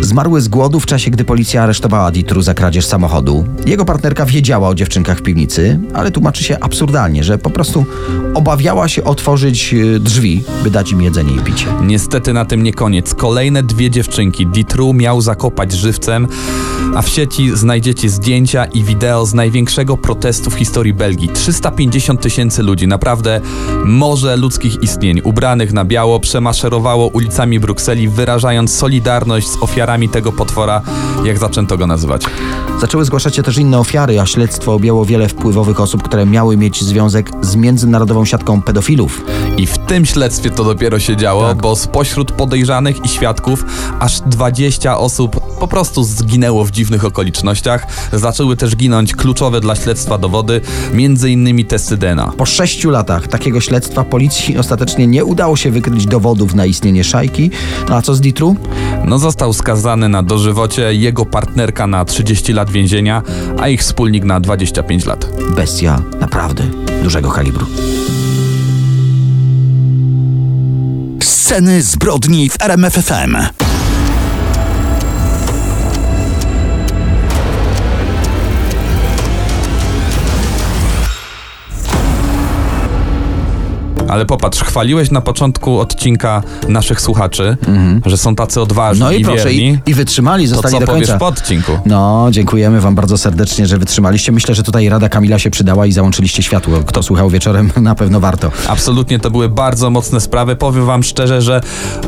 Zmarły 0.00 0.40
z 0.40 0.48
głodu 0.48 0.80
w 0.80 0.86
czasie, 0.86 1.10
gdy 1.10 1.24
policja 1.24 1.62
aresztowała 1.62 2.10
Ditru 2.10 2.42
za 2.42 2.54
kradzież 2.54 2.86
samochodu. 2.86 3.44
Jego 3.66 3.84
partnerka 3.84 4.26
wiedziała 4.26 4.68
o 4.68 4.74
dziewczynkach 4.74 5.18
w 5.18 5.22
piwnicy, 5.22 5.80
ale 5.94 6.10
tłumaczy 6.10 6.44
się 6.44 6.58
absurdalnie, 6.60 7.24
że 7.24 7.38
po 7.38 7.50
prostu 7.50 7.84
obawiała 8.34 8.88
się 8.88 9.04
otworzyć 9.04 9.74
e, 9.74 10.00
drzwi, 10.00 10.44
by 10.64 10.70
dać 10.70 10.92
im 10.92 11.02
jedzenie 11.02 11.34
i 11.34 11.38
picie. 11.38 11.66
Niestety 11.82 12.32
na 12.32 12.44
tym 12.44 12.62
nie 12.62 12.72
koniec. 12.72 13.14
Kolejne 13.14 13.62
dwie 13.62 13.90
dziewczynki 13.90 14.46
Ditru 14.46 14.92
miał 14.92 15.20
zakopać 15.20 15.72
żywcem, 15.72 16.28
a 16.94 17.02
w 17.02 17.08
sieci 17.08 17.56
znajdziecie 17.56 18.08
zdjęcia 18.08 18.64
i 18.64 18.84
wideo 18.84 19.26
z 19.26 19.34
największego 19.34 19.96
protestu 19.96 20.50
w 20.50 20.54
historii 20.54 20.94
Belgii. 20.94 21.28
350 21.28 22.20
tysięcy 22.20 22.62
ludzi, 22.62 22.86
naprawdę 22.86 23.40
morze 23.84 24.36
ludzkich 24.36 24.82
istnień, 24.82 25.20
ubranych 25.24 25.72
na 25.72 25.84
biało, 25.84 26.20
przemaszerowało 26.20 27.06
ulicami 27.06 27.60
Brukseli, 27.60 28.08
wyrażając 28.08 28.74
solidarność 28.74 29.48
z 29.48 29.62
ofiarami 29.62 29.89
tego 30.08 30.32
potwora, 30.32 30.82
jak 31.24 31.38
zaczęto 31.38 31.78
go 31.78 31.86
nazywać. 31.86 32.22
Zaczęły 32.80 33.04
zgłaszać 33.04 33.36
się 33.36 33.42
też 33.42 33.58
inne 33.58 33.78
ofiary, 33.78 34.20
a 34.20 34.26
śledztwo 34.26 34.74
objęło 34.74 35.04
wiele 35.04 35.28
wpływowych 35.28 35.80
osób, 35.80 36.02
które 36.02 36.26
miały 36.26 36.56
mieć 36.56 36.84
związek 36.84 37.30
z 37.40 37.56
międzynarodową 37.56 38.24
siatką 38.24 38.62
pedofilów. 38.62 39.24
I 39.56 39.66
w 39.66 39.78
tym 39.78 40.06
śledztwie 40.06 40.50
to 40.50 40.64
dopiero 40.64 40.98
się 40.98 41.16
działo, 41.16 41.48
Tak. 41.48 41.62
bo 41.62 41.76
spośród 41.76 42.32
podejrzanych 42.32 43.04
i 43.04 43.08
świadków 43.08 43.64
aż 44.00 44.20
20 44.20 44.98
osób 44.98 45.40
po 45.60 45.68
prostu 45.68 46.04
zginęło 46.04 46.64
w 46.64 46.70
dziwnych 46.70 47.04
okolicznościach. 47.04 47.86
Zaczęły 48.12 48.56
też 48.56 48.76
ginąć 48.76 49.14
kluczowe 49.14 49.60
dla 49.60 49.76
śledztwa 49.76 50.18
dowody, 50.18 50.60
innymi 51.28 51.64
testy 51.64 51.96
DNA. 51.96 52.32
Po 52.36 52.46
sześciu 52.46 52.90
latach 52.90 53.28
takiego 53.28 53.60
śledztwa 53.60 54.04
policji 54.04 54.58
ostatecznie 54.58 55.06
nie 55.06 55.24
udało 55.24 55.56
się 55.56 55.70
wykryć 55.70 56.06
dowodów 56.06 56.54
na 56.54 56.66
istnienie 56.66 57.04
szajki. 57.04 57.50
No 57.88 57.96
a 57.96 58.02
co 58.02 58.14
z 58.14 58.20
Ditru? 58.20 58.56
No 59.04 59.18
został 59.18 59.52
skazany 59.52 59.79
na 60.08 60.22
dożywocie, 60.22 60.94
jego 60.94 61.26
partnerka 61.26 61.86
na 61.86 62.04
30 62.04 62.52
lat 62.52 62.70
więzienia, 62.70 63.22
a 63.58 63.68
ich 63.68 63.80
wspólnik 63.80 64.24
na 64.24 64.40
25 64.40 65.06
lat. 65.06 65.26
Bestia 65.56 66.02
naprawdę 66.20 66.64
dużego 67.02 67.30
kalibru. 67.30 67.66
Sceny 71.22 71.82
zbrodni 71.82 72.50
w 72.50 72.62
RMFFM. 72.62 73.36
Ale 84.10 84.26
popatrz, 84.26 84.60
chwaliłeś 84.62 85.10
na 85.10 85.20
początku 85.20 85.80
odcinka 85.80 86.42
naszych 86.68 87.00
słuchaczy, 87.00 87.56
że 88.06 88.16
są 88.16 88.34
tacy 88.34 88.60
odważni 88.60 89.00
No 89.04 89.12
i 89.12 89.20
i 89.20 89.24
proszę, 89.24 89.52
i, 89.52 89.78
i 89.86 89.94
wytrzymali, 89.94 90.48
To 90.48 90.54
zostali 90.54 90.74
co 90.74 90.80
do 90.80 90.86
powiesz 90.86 91.08
końca. 91.08 91.18
po 91.18 91.26
odcinku? 91.26 91.72
No, 91.86 92.28
dziękujemy 92.30 92.80
Wam 92.80 92.94
bardzo 92.94 93.18
serdecznie, 93.18 93.66
że 93.66 93.78
wytrzymaliście. 93.78 94.32
Myślę, 94.32 94.54
że 94.54 94.62
tutaj 94.62 94.88
Rada 94.88 95.08
Kamila 95.08 95.38
się 95.38 95.50
przydała 95.50 95.86
i 95.86 95.92
załączyliście 95.92 96.42
światło. 96.42 96.78
Kto 96.86 97.02
słuchał 97.02 97.30
wieczorem, 97.30 97.70
na 97.80 97.94
pewno 97.94 98.20
warto. 98.20 98.50
Absolutnie 98.68 99.18
to 99.18 99.30
były 99.30 99.48
bardzo 99.48 99.90
mocne 99.90 100.20
sprawy. 100.20 100.56
Powiem 100.56 100.86
wam 100.86 101.02
szczerze, 101.02 101.42
że 101.42 101.60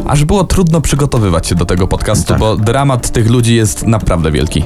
aż 0.06 0.24
było 0.24 0.44
trudno 0.44 0.80
przygotowywać 0.80 1.46
się 1.46 1.54
do 1.54 1.66
tego 1.66 1.88
podcastu, 1.88 2.28
Tak. 2.28 2.38
bo 2.38 2.56
dramat 2.56 3.10
tych 3.10 3.30
ludzi 3.30 3.54
jest 3.56 3.86
naprawdę 3.86 4.30
wielki. 4.30 4.64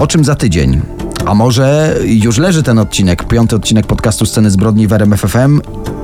O 0.00 0.06
czym 0.06 0.24
za 0.24 0.34
tydzień? 0.34 0.80
A 1.28 1.34
może 1.34 1.96
już 2.04 2.38
leży 2.38 2.62
ten 2.62 2.78
odcinek, 2.78 3.24
piąty 3.24 3.56
odcinek 3.56 3.86
podcastu 3.86 4.26
Sceny 4.26 4.50
Zbrodni 4.50 4.86
w 4.86 4.92
RMF 4.92 5.20
FM, 5.20 5.60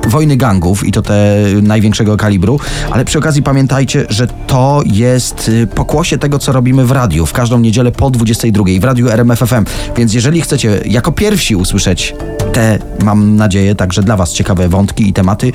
wojny 0.07 0.37
gangów 0.37 0.87
i 0.87 0.91
to 0.91 1.01
te 1.01 1.35
największego 1.61 2.17
kalibru, 2.17 2.59
ale 2.91 3.05
przy 3.05 3.17
okazji 3.17 3.43
pamiętajcie, 3.43 4.05
że 4.09 4.27
to 4.27 4.81
jest 4.85 5.49
y, 5.49 5.67
pokłosie 5.67 6.17
tego, 6.17 6.39
co 6.39 6.51
robimy 6.51 6.85
w 6.85 6.91
radiu, 6.91 7.25
w 7.25 7.33
każdą 7.33 7.59
niedzielę 7.59 7.91
po 7.91 8.09
22 8.09 8.65
w 8.79 8.83
radiu 8.83 9.09
RMF 9.09 9.39
FM. 9.39 9.65
Więc 9.97 10.13
jeżeli 10.13 10.41
chcecie 10.41 10.81
jako 10.85 11.11
pierwsi 11.11 11.55
usłyszeć 11.55 12.15
te, 12.53 12.79
mam 13.03 13.35
nadzieję, 13.35 13.75
także 13.75 14.03
dla 14.03 14.17
Was 14.17 14.33
ciekawe 14.33 14.69
wątki 14.69 15.09
i 15.09 15.13
tematy, 15.13 15.51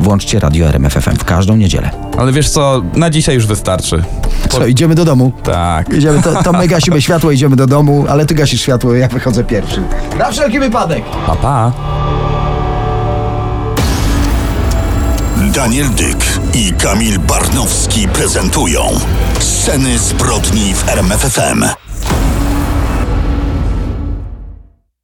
włączcie 0.00 0.40
radio 0.40 0.66
RMF 0.66 0.92
FM 0.92 1.16
w 1.16 1.24
każdą 1.24 1.56
niedzielę. 1.56 1.90
Ale 2.18 2.32
wiesz 2.32 2.50
co, 2.50 2.82
na 2.94 3.10
dzisiaj 3.10 3.34
już 3.34 3.46
wystarczy. 3.46 4.02
Co, 4.48 4.66
idziemy 4.66 4.94
do 4.94 5.04
domu? 5.04 5.32
Tak. 5.42 5.92
Idziemy, 5.92 6.22
to, 6.22 6.42
to 6.42 6.52
my 6.52 6.68
gasimy 6.68 7.02
światło, 7.02 7.30
idziemy 7.30 7.56
do 7.56 7.66
domu, 7.66 8.04
ale 8.08 8.26
ty 8.26 8.34
gasisz 8.34 8.62
światło, 8.62 8.94
ja 9.00 9.08
wychodzę 9.08 9.44
pierwszy. 9.44 9.82
Na 10.18 10.30
wszelki 10.30 10.60
wypadek! 10.60 11.04
Pa, 11.26 11.36
pa. 11.36 11.72
Daniel 15.54 15.90
Dyk 15.90 16.24
i 16.54 16.72
Kamil 16.72 17.18
Barnowski 17.18 18.08
prezentują 18.08 18.82
Sceny 19.38 19.98
zbrodni 19.98 20.74
w 20.74 20.88
RMFFM. 20.88 21.89